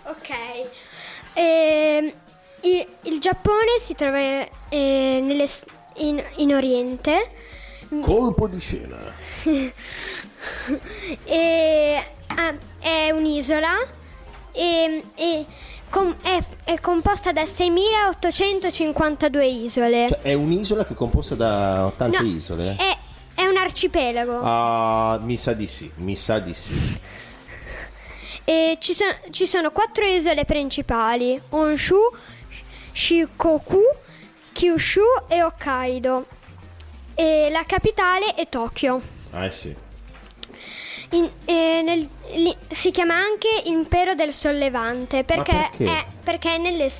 Ok. 0.04 0.30
Ehm, 1.34 2.12
il, 2.62 2.88
il 3.04 3.20
Giappone 3.20 3.80
si 3.80 3.96
trova 3.96 4.18
eh, 4.18 4.50
nelle 4.70 5.48
in, 5.96 6.22
in 6.38 6.54
Oriente 6.54 7.32
Colpo 8.02 8.48
di 8.48 8.60
scena. 8.60 8.98
e 11.24 12.04
ah, 12.28 12.56
è 12.78 13.10
un'isola 13.10 13.72
e, 14.52 15.04
e 15.16 15.46
com- 15.90 16.16
è, 16.22 16.44
è 16.64 16.80
composta 16.80 17.32
da 17.32 17.42
6.852 17.44 19.44
isole. 19.44 20.06
Cioè, 20.08 20.22
è 20.22 20.34
un'isola 20.34 20.86
che 20.86 20.94
è 20.94 20.96
composta 20.96 21.34
da 21.34 21.92
tante 21.98 22.22
No, 22.22 22.28
isole? 22.28 22.76
È, 22.76 22.98
è 23.40 23.46
un 23.46 23.56
arcipelago. 23.56 24.42
Ah, 24.44 25.18
mi 25.22 25.38
sa 25.38 25.54
di 25.54 25.66
sì, 25.66 25.90
mi 25.96 26.18
sa 26.18 26.40
di 26.40 26.54
sì. 26.54 27.00
E 28.44 28.78
ci, 28.82 28.92
sono, 28.94 29.16
ci 29.32 29.46
sono 29.48 29.72
quattro 29.72 30.04
isole 30.06 30.44
principali: 30.44 31.40
Honshu, 31.50 31.98
Shikoku, 32.92 33.82
Kyushu 34.52 35.02
e 35.30 35.42
Hokkaido. 35.42 36.26
E 37.16 37.48
la 37.50 37.64
capitale 37.66 38.34
è 38.34 38.50
Tokyo. 38.50 39.02
Ah, 39.32 39.46
eh 39.46 39.52
sì. 39.52 39.74
In- 41.12 41.32
e 41.46 41.82
nel- 41.82 42.10
li- 42.34 42.58
si 42.70 42.92
chiama 42.92 43.16
anche 43.16 43.48
Impero 43.66 44.16
del 44.16 44.34
Sollevante 44.34 45.24
perché, 45.24 45.52
perché? 45.54 45.84
È, 45.86 46.06
perché, 46.24 46.56
è 46.56 46.92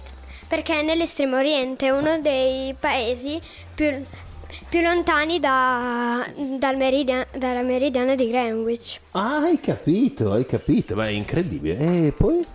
perché 0.48 0.80
è 0.80 0.84
nell'estremo 0.84 1.38
oriente, 1.38 1.90
uno 1.92 2.18
dei 2.20 2.74
paesi 2.80 3.40
più, 3.76 4.04
più 4.70 4.82
lontani 4.82 5.40
da- 5.40 6.26
dal 6.58 6.78
meridia- 6.78 7.28
dalla 7.36 7.62
meridiana 7.62 8.16
di 8.16 8.28
Greenwich. 8.28 9.00
Ah, 9.12 9.38
hai 9.44 9.60
capito, 9.60 10.32
hai 10.32 10.46
capito, 10.46 10.96
ma 10.96 11.08
è 11.08 11.12
incredibile. 11.12 12.08
E 12.08 12.12
poi? 12.16 12.46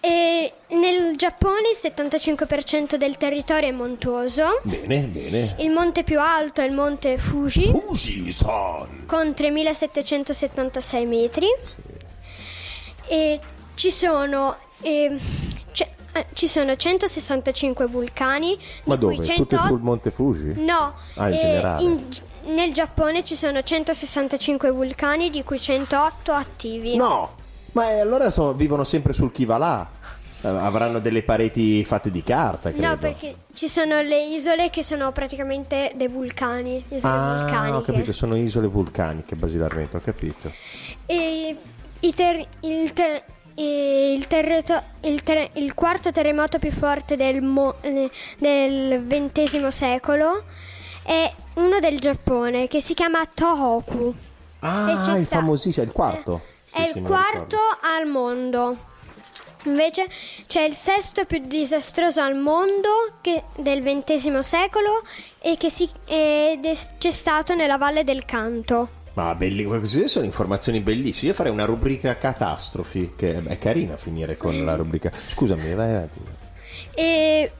E 0.00 0.52
nel 0.68 1.16
Giappone 1.16 1.70
il 1.72 1.76
75% 1.80 2.96
del 2.96 3.16
territorio 3.16 3.68
è 3.68 3.72
montuoso. 3.72 4.60
Bene, 4.62 5.00
bene. 5.04 5.56
Il 5.60 5.70
monte 5.70 6.04
più 6.04 6.20
alto 6.20 6.60
è 6.60 6.64
il 6.64 6.72
monte 6.72 7.16
Fuji 7.16 7.70
Fuji-san. 7.70 9.04
con 9.06 9.32
3776 9.34 11.06
metri. 11.06 11.46
E 13.08 13.40
ci 13.74 13.90
sono, 13.90 14.56
ehm, 14.82 15.18
c'è- 15.18 15.57
eh, 16.18 16.26
ci 16.34 16.48
sono 16.48 16.76
165 16.76 17.86
vulcani. 17.86 18.58
Ma 18.84 18.96
di 18.96 19.04
cui 19.04 19.14
dove? 19.16 19.26
108 19.26 19.42
Tutte 19.56 19.66
sul 19.68 19.80
Monte 19.80 20.10
Fuji? 20.10 20.54
No, 20.56 20.94
Ah, 21.14 21.28
in 21.28 21.34
eh, 21.34 21.38
generale. 21.38 21.82
in- 21.82 22.08
nel 22.54 22.72
Giappone 22.72 23.22
ci 23.24 23.34
sono 23.34 23.62
165 23.62 24.70
vulcani, 24.70 25.30
di 25.30 25.42
cui 25.44 25.60
108 25.60 26.32
attivi. 26.32 26.96
No, 26.96 27.34
ma 27.72 27.90
eh, 27.90 28.00
allora 28.00 28.30
sono- 28.30 28.52
vivono 28.54 28.84
sempre 28.84 29.12
sul 29.12 29.30
chi 29.32 29.44
va 29.44 29.58
là. 29.58 29.88
Eh, 30.40 30.46
Avranno 30.48 31.00
delle 31.00 31.24
pareti 31.24 31.84
fatte 31.84 32.12
di 32.12 32.22
carta, 32.22 32.70
credo. 32.70 32.86
No, 32.86 32.96
perché 32.96 33.34
ci 33.54 33.68
sono 33.68 34.00
le 34.02 34.24
isole 34.24 34.70
che 34.70 34.84
sono 34.84 35.10
praticamente 35.10 35.90
dei 35.96 36.06
vulcani, 36.06 36.82
isole 36.90 37.12
Ah, 37.12 37.38
vulcaniche. 37.42 37.76
ho 37.76 37.80
capito, 37.80 38.12
sono 38.12 38.36
isole 38.36 38.68
vulcaniche 38.68 39.34
basilarmente, 39.34 39.96
ho 39.96 40.00
capito. 40.00 40.52
E 41.06 41.56
i 42.00 42.14
ter- 42.14 42.46
il, 42.60 42.92
te- 42.92 43.16
e 43.16 43.22
il 43.62 44.26
terreto- 44.26 44.82
il 45.02 45.22
ter- 45.22 45.50
il 45.54 45.74
quarto 45.74 46.12
terremoto 46.12 46.58
più 46.58 46.70
forte 46.72 47.16
del, 47.16 47.42
mo- 47.42 47.74
eh, 47.80 48.10
del 48.38 49.04
XX 49.08 49.66
secolo 49.68 50.44
è 51.04 51.32
uno 51.54 51.78
del 51.80 51.98
Giappone 51.98 52.68
che 52.68 52.80
si 52.80 52.94
chiama 52.94 53.24
Tohoku. 53.32 54.14
Ah, 54.60 55.00
sta- 55.02 55.36
famosissimo, 55.38 55.84
è 55.84 55.88
il 55.88 55.94
quarto. 55.94 56.40
È 56.70 56.84
Sì, 56.84 56.92
sì, 56.92 56.98
il 56.98 57.04
quarto 57.04 57.56
al 57.80 58.06
mondo. 58.06 58.76
Invece 59.64 60.06
c'è 60.46 60.62
il 60.62 60.74
sesto 60.74 61.24
più 61.24 61.40
disastroso 61.44 62.20
al 62.20 62.36
mondo 62.36 62.88
che- 63.20 63.42
del 63.56 63.82
XX 63.82 64.38
secolo 64.38 65.02
e 65.40 65.56
che 65.56 65.68
si, 65.68 65.88
ed 66.06 66.64
è 66.64 66.76
c'è 66.98 67.10
stato 67.10 67.54
nella 67.54 67.76
Valle 67.76 68.04
del 68.04 68.24
Canto. 68.24 68.88
Ma 69.18 69.34
belli, 69.34 69.64
queste 69.64 70.06
sono 70.06 70.24
informazioni 70.24 70.78
bellissime. 70.78 71.30
Io 71.30 71.34
farei 71.34 71.50
una 71.50 71.64
rubrica 71.64 72.16
catastrofi, 72.16 73.14
che 73.16 73.42
è 73.42 73.58
carina 73.58 73.96
finire 73.96 74.36
con 74.36 74.64
la 74.64 74.76
rubrica. 74.76 75.10
Scusami, 75.10 75.74
vai 75.74 75.90
avanti. 75.90 76.20
E 76.94 77.50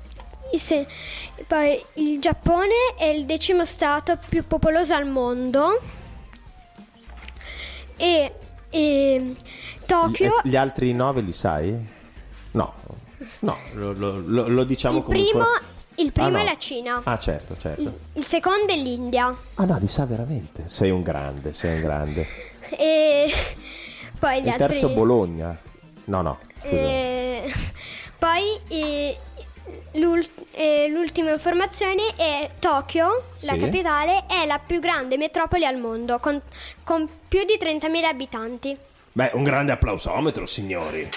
se- 0.57 0.87
poi 1.49 1.83
il 1.95 2.21
Giappone 2.21 2.95
è 2.97 3.07
il 3.07 3.25
decimo 3.25 3.65
stato 3.65 4.17
più 4.29 4.47
popoloso 4.47 4.95
al 4.95 5.07
mondo 5.07 5.81
e, 7.97 8.33
e 8.71 9.35
Tokyo 9.85 10.41
Gli, 10.45 10.51
gli 10.51 10.57
altri 10.57 10.93
nove 10.93 11.23
li 11.23 11.33
sai? 11.33 11.77
No, 12.53 12.73
no, 13.41 13.59
lo, 13.75 13.93
lo- 13.93 14.49
lo- 14.49 14.65
diciamo 14.65 14.99
il 14.99 15.03
comunque. 15.05 15.31
primo, 15.33 15.47
il 15.97 16.13
primo 16.13 16.29
Ah, 16.29 16.31
no. 16.31 16.39
è 16.39 16.45
la 16.45 16.57
Cina, 16.59 17.01
Ah, 17.05 17.19
certo, 17.19 17.57
certo. 17.57 17.81
il, 17.83 17.93
il 18.15 18.25
secondo 18.25 18.73
è 18.73 18.77
l'India 18.77 19.35
Ah, 19.55 19.65
no, 19.65 19.79
li 19.79 19.87
sa 19.89 20.07
veramente. 20.07 20.65
Sei 20.67 20.91
un 20.91 21.03
grande, 21.03 21.53
sei 21.53 21.75
un 21.77 21.81
grande. 21.83 22.27
e 22.71 23.33
poi 24.19 24.41
gli 24.43 24.47
Il 24.47 24.51
altri 24.53 24.67
terzo 24.69 24.89
Bologna. 24.91 25.57
No, 26.05 26.23
no. 26.23 26.39
Eh, 26.63 27.53
poi 28.19 28.59
eh, 28.69 29.17
l'ul- 29.93 30.27
eh, 30.53 30.89
l'ultima 30.89 31.31
informazione 31.33 32.15
è 32.17 32.51
Tokyo, 32.59 33.23
la 33.41 33.53
Sì. 33.53 33.59
capitale, 33.61 34.25
è 34.27 34.47
la 34.47 34.59
più 34.59 34.81
grande 34.81 35.17
metropoli 35.17 35.65
al 35.67 35.77
mondo 35.77 36.19
con, 36.19 36.41
con 36.85 37.09
più 37.29 37.45
di 37.45 37.59
30.000 37.61 38.05
abitanti. 38.05 38.77
Beh, 39.13 39.31
un 39.35 39.45
grande 39.45 39.73
applausometro, 39.73 40.47
signori. 40.47 41.09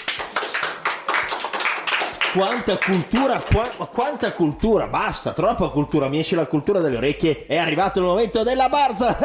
Quanta 2.34 2.78
cultura, 2.78 3.40
qua- 3.42 3.70
ma 3.78 3.86
quanta 3.88 4.32
cultura, 4.32 4.88
basta, 4.88 5.34
troppa 5.34 5.68
cultura, 5.70 6.08
mi 6.08 6.20
esce 6.20 6.36
la 6.36 6.46
cultura 6.46 6.80
dalle 6.80 6.96
orecchie, 6.98 7.46
è 7.46 7.58
arrivato 7.58 8.00
il 8.00 8.06
momento 8.06 8.44
della 8.44 8.70
barza. 8.70 9.18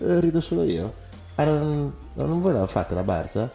Eh, 0.00 0.20
Rido 0.20 0.40
solo 0.40 0.64
io. 0.64 0.94
Ah, 1.34 1.44
non, 1.44 1.92
non 2.14 2.40
voi 2.40 2.52
la 2.54 2.66
fate 2.66 2.94
la 2.94 3.02
barza? 3.02 3.50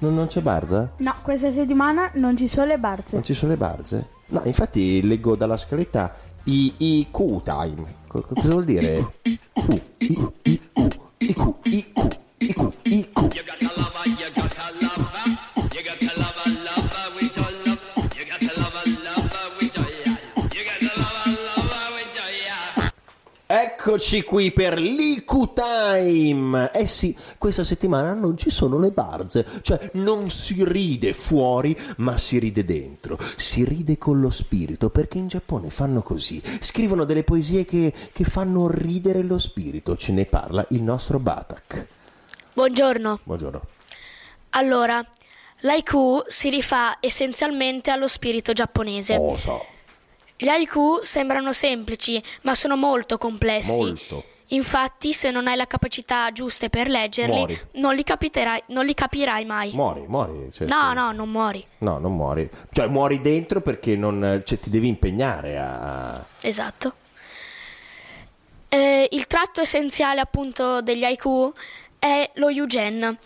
Non, 0.00 0.14
non 0.14 0.26
c'è 0.26 0.40
barza? 0.40 0.90
No, 0.98 1.14
questa 1.22 1.50
settimana 1.50 2.10
non 2.14 2.36
ci 2.36 2.46
sono 2.48 2.66
le 2.66 2.78
barze. 2.78 3.14
Non 3.16 3.24
ci 3.24 3.34
sono 3.34 3.52
le 3.52 3.56
barze? 3.58 4.06
No, 4.28 4.42
infatti 4.44 5.02
leggo 5.06 5.36
dalla 5.36 5.56
scaletta 5.56 6.14
i, 6.44 6.72
i 6.76 7.08
Q 7.10 7.42
time. 7.42 7.84
Co- 8.06 8.20
co- 8.20 8.34
cosa 8.34 8.48
vuol 8.48 8.64
dire? 8.64 8.94
Q, 9.22 9.22
I, 9.22 9.38
I, 9.98 10.14
Q, 11.32 11.52
I, 11.64 12.52
Q, 12.52 12.70
I, 12.84 13.08
Eccoci 23.88 24.22
qui 24.22 24.52
per 24.52 24.78
l'IQ 24.78 25.54
Time! 25.54 26.70
Eh 26.72 26.86
sì, 26.86 27.16
questa 27.38 27.64
settimana 27.64 28.12
non 28.12 28.36
ci 28.36 28.50
sono 28.50 28.78
le 28.78 28.90
barze, 28.90 29.46
cioè 29.62 29.92
non 29.94 30.28
si 30.28 30.62
ride 30.62 31.14
fuori, 31.14 31.74
ma 31.96 32.18
si 32.18 32.38
ride 32.38 32.66
dentro. 32.66 33.18
Si 33.36 33.64
ride 33.64 33.96
con 33.96 34.20
lo 34.20 34.28
spirito, 34.28 34.90
perché 34.90 35.16
in 35.16 35.28
Giappone 35.28 35.70
fanno 35.70 36.02
così. 36.02 36.38
Scrivono 36.60 37.04
delle 37.04 37.24
poesie 37.24 37.64
che, 37.64 37.90
che 38.12 38.24
fanno 38.24 38.68
ridere 38.68 39.22
lo 39.22 39.38
spirito. 39.38 39.96
Ce 39.96 40.12
ne 40.12 40.26
parla 40.26 40.66
il 40.72 40.82
nostro 40.82 41.18
Batak. 41.18 41.86
Buongiorno. 42.52 43.20
Buongiorno. 43.22 43.62
Allora, 44.50 45.02
l'haiku 45.60 46.24
si 46.26 46.50
rifà 46.50 46.98
essenzialmente 47.00 47.90
allo 47.90 48.06
spirito 48.06 48.52
giapponese. 48.52 49.16
Oh, 49.16 49.34
so. 49.34 49.64
Gli 50.40 50.46
haiku 50.46 51.00
sembrano 51.02 51.52
semplici, 51.52 52.22
ma 52.42 52.54
sono 52.54 52.76
molto 52.76 53.18
complessi. 53.18 53.82
Molto. 53.82 54.24
Infatti, 54.50 55.12
se 55.12 55.32
non 55.32 55.48
hai 55.48 55.56
la 55.56 55.66
capacità 55.66 56.30
giuste 56.30 56.70
per 56.70 56.88
leggerli, 56.88 57.58
non 57.72 57.94
li, 57.94 58.04
capiterai- 58.04 58.62
non 58.68 58.84
li 58.84 58.94
capirai 58.94 59.44
mai. 59.44 59.72
Muori, 59.74 60.04
muori. 60.06 60.48
cioè, 60.52 60.68
no, 60.68 60.88
sì. 60.88 60.94
no, 60.94 61.12
non 61.12 61.28
muori. 61.28 61.66
No, 61.78 61.98
non 61.98 62.14
muori. 62.14 62.48
Cioè, 62.70 62.86
muori 62.86 63.20
dentro 63.20 63.60
perché 63.60 63.96
non, 63.96 64.42
cioè, 64.46 64.58
ti 64.60 64.70
devi 64.70 64.86
impegnare 64.86 65.58
a... 65.58 66.24
Esatto. 66.40 66.94
Eh, 68.68 69.08
il 69.10 69.26
tratto 69.26 69.60
essenziale 69.60 70.20
appunto 70.20 70.80
degli 70.82 71.04
haiku 71.04 71.52
è 71.98 72.30
lo 72.34 72.48
yugen. 72.48 73.18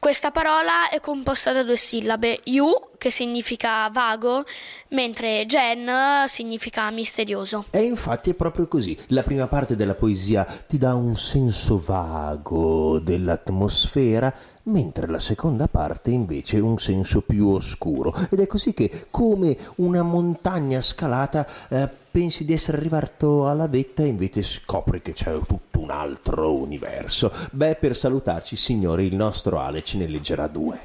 Questa 0.00 0.30
parola 0.30 0.90
è 0.90 1.00
composta 1.00 1.52
da 1.52 1.64
due 1.64 1.76
sillabe, 1.76 2.38
yu 2.44 2.70
che 2.98 3.10
significa 3.10 3.88
vago, 3.90 4.44
mentre 4.90 5.44
gen 5.44 5.90
significa 6.28 6.88
misterioso. 6.90 7.64
E 7.70 7.82
infatti 7.82 8.30
è 8.30 8.34
proprio 8.34 8.68
così. 8.68 8.96
La 9.08 9.24
prima 9.24 9.48
parte 9.48 9.74
della 9.74 9.96
poesia 9.96 10.44
ti 10.44 10.78
dà 10.78 10.94
un 10.94 11.16
senso 11.16 11.82
vago 11.84 13.00
dell'atmosfera, 13.00 14.32
mentre 14.64 15.08
la 15.08 15.18
seconda 15.18 15.66
parte 15.66 16.10
invece 16.10 16.60
un 16.60 16.78
senso 16.78 17.22
più 17.22 17.48
oscuro. 17.48 18.14
Ed 18.30 18.38
è 18.38 18.46
così 18.46 18.72
che, 18.72 19.08
come 19.10 19.56
una 19.76 20.02
montagna 20.02 20.80
scalata, 20.80 21.44
eh, 21.70 21.88
pensi 22.10 22.44
di 22.44 22.52
essere 22.52 22.78
arrivato 22.78 23.48
alla 23.48 23.68
vetta 23.68 24.02
e 24.02 24.06
invece 24.06 24.42
scopri 24.42 25.02
che 25.02 25.12
c'è 25.12 25.32
tutto 25.46 25.80
un 25.80 25.90
altro 25.90 26.54
universo. 26.54 27.32
Beh, 27.50 27.76
per 27.76 27.96
salutarci, 27.96 28.56
signori, 28.56 29.06
il 29.06 29.16
nostro 29.16 29.60
Ale 29.60 29.82
ce 29.82 29.98
ne 29.98 30.06
leggerà 30.06 30.46
due. 30.46 30.80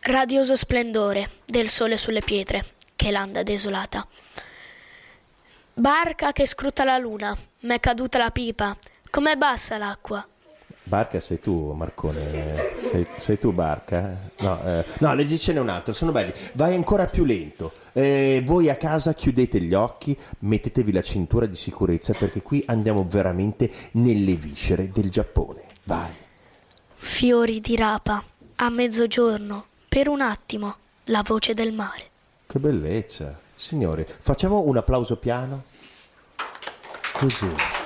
Radioso 0.00 0.56
splendore 0.56 1.28
del 1.44 1.68
sole 1.68 1.96
sulle 1.96 2.22
pietre, 2.22 2.64
che 2.96 3.10
landa 3.10 3.42
desolata. 3.42 4.06
Barca 5.74 6.32
che 6.32 6.46
scruta 6.46 6.84
la 6.84 6.98
luna, 6.98 7.36
m'è 7.60 7.80
caduta 7.80 8.18
la 8.18 8.30
pipa, 8.30 8.76
com'è 9.10 9.36
bassa 9.36 9.78
l'acqua. 9.78 10.26
Barca 10.90 11.20
sei 11.20 11.38
tu, 11.38 11.70
Marcone. 11.70 12.56
Sei, 12.80 13.06
sei 13.16 13.38
tu, 13.38 13.52
Barca? 13.52 14.28
No, 14.40 14.60
eh, 14.64 14.84
no, 14.98 15.14
leggicene 15.14 15.60
un 15.60 15.68
altro, 15.68 15.92
sono 15.92 16.10
belli. 16.10 16.32
Vai 16.54 16.74
ancora 16.74 17.06
più 17.06 17.24
lento. 17.24 17.70
Eh, 17.92 18.42
voi 18.44 18.68
a 18.68 18.74
casa 18.74 19.14
chiudete 19.14 19.60
gli 19.60 19.72
occhi, 19.72 20.18
mettetevi 20.40 20.90
la 20.90 21.00
cintura 21.00 21.46
di 21.46 21.54
sicurezza 21.54 22.12
perché 22.12 22.42
qui 22.42 22.64
andiamo 22.66 23.06
veramente 23.08 23.70
nelle 23.92 24.34
viscere 24.34 24.90
del 24.90 25.10
Giappone. 25.10 25.66
Vai. 25.84 26.10
Fiori 26.96 27.60
di 27.60 27.76
rapa, 27.76 28.24
a 28.56 28.68
mezzogiorno, 28.68 29.66
per 29.88 30.08
un 30.08 30.20
attimo, 30.20 30.74
la 31.04 31.22
voce 31.24 31.54
del 31.54 31.72
mare. 31.72 32.10
Che 32.46 32.58
bellezza. 32.58 33.38
Signori, 33.54 34.04
facciamo 34.04 34.62
un 34.62 34.76
applauso 34.76 35.16
piano. 35.18 35.62
Così. 37.12 37.79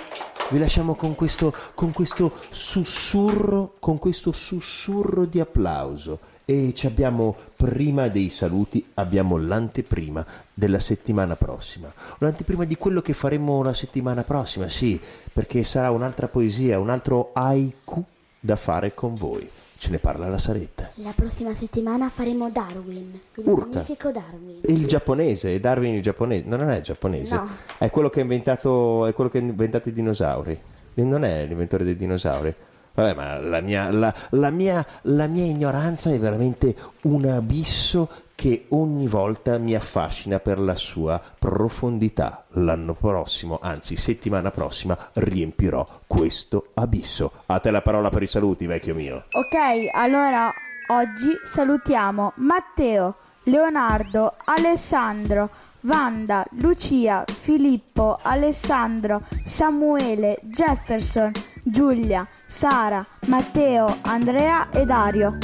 Vi 0.50 0.58
lasciamo 0.58 0.94
con 0.94 1.14
questo, 1.14 1.54
con 1.74 1.92
questo 1.92 2.30
sussurro, 2.50 3.74
con 3.80 3.98
questo 3.98 4.30
sussurro 4.30 5.24
di 5.24 5.40
applauso. 5.40 6.18
E 6.44 6.74
ci 6.74 6.86
abbiamo, 6.86 7.34
prima 7.56 8.08
dei 8.08 8.28
saluti, 8.28 8.84
abbiamo 8.94 9.38
l'anteprima 9.38 10.24
della 10.52 10.80
settimana 10.80 11.34
prossima. 11.34 11.90
L'anteprima 12.18 12.64
di 12.64 12.76
quello 12.76 13.00
che 13.00 13.14
faremo 13.14 13.62
la 13.62 13.72
settimana 13.72 14.22
prossima, 14.22 14.68
sì, 14.68 15.00
perché 15.32 15.64
sarà 15.64 15.90
un'altra 15.90 16.28
poesia, 16.28 16.78
un 16.78 16.90
altro 16.90 17.30
haiku 17.32 18.04
da 18.38 18.56
fare 18.56 18.92
con 18.92 19.14
voi. 19.14 19.48
Ce 19.84 19.90
ne 19.90 19.98
parla 19.98 20.28
la 20.30 20.38
Saretta. 20.38 20.92
La 20.94 21.12
prossima 21.14 21.52
settimana 21.52 22.08
faremo 22.08 22.48
Darwin, 22.48 23.20
il 23.34 23.46
Urca. 23.46 23.66
magnifico 23.66 24.10
Darwin. 24.10 24.60
Il 24.62 24.86
giapponese, 24.86 25.60
Darwin 25.60 25.92
il 25.96 26.00
giapponese, 26.00 26.44
no, 26.46 26.56
non 26.56 26.70
è 26.70 26.76
il 26.76 26.82
giapponese, 26.82 27.34
No. 27.34 27.46
è 27.76 27.90
quello 27.90 28.08
che 28.08 28.20
ha 28.20 28.22
inventato, 28.22 29.04
è 29.04 29.12
quello 29.12 29.28
che 29.28 29.36
ha 29.36 29.40
inventato 29.42 29.90
i 29.90 29.92
dinosauri. 29.92 30.58
Non 30.94 31.22
è 31.22 31.44
l'inventore 31.44 31.84
dei 31.84 31.96
dinosauri. 31.96 32.54
Vabbè, 32.94 33.14
ma 33.14 33.38
la 33.38 33.60
mia, 33.60 33.90
la, 33.90 34.14
la 34.30 34.50
mia, 34.50 34.84
la 35.02 35.26
mia 35.26 35.44
ignoranza 35.44 36.10
è 36.10 36.18
veramente 36.18 36.76
un 37.02 37.26
abisso 37.26 38.08
che 38.36 38.66
ogni 38.70 39.06
volta 39.06 39.58
mi 39.58 39.74
affascina 39.74 40.38
per 40.38 40.60
la 40.60 40.76
sua 40.76 41.20
profondità. 41.38 42.44
L'anno 42.50 42.94
prossimo, 42.94 43.58
anzi 43.60 43.96
settimana 43.96 44.50
prossima, 44.50 44.96
riempirò 45.14 45.86
questo 46.06 46.68
abisso. 46.74 47.32
A 47.46 47.58
te 47.58 47.70
la 47.70 47.82
parola 47.82 48.10
per 48.10 48.22
i 48.22 48.26
saluti, 48.28 48.66
vecchio 48.66 48.94
mio. 48.94 49.24
Ok, 49.32 49.88
allora 49.92 50.52
oggi 50.88 51.30
salutiamo 51.42 52.32
Matteo, 52.36 53.16
Leonardo, 53.44 54.34
Alessandro, 54.44 55.50
Wanda, 55.84 56.46
Lucia, 56.60 57.24
Filippo, 57.26 58.18
Alessandro, 58.22 59.22
Samuele, 59.44 60.38
Jefferson, 60.44 61.30
Giulia, 61.62 62.26
Sara, 62.46 63.06
Matteo, 63.26 63.98
Andrea 64.02 64.70
e 64.70 64.84
Dario. 64.86 65.36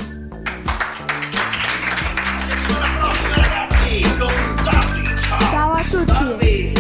Ciao 5.51 5.73
a 5.73 5.83
tutti! 5.83 6.80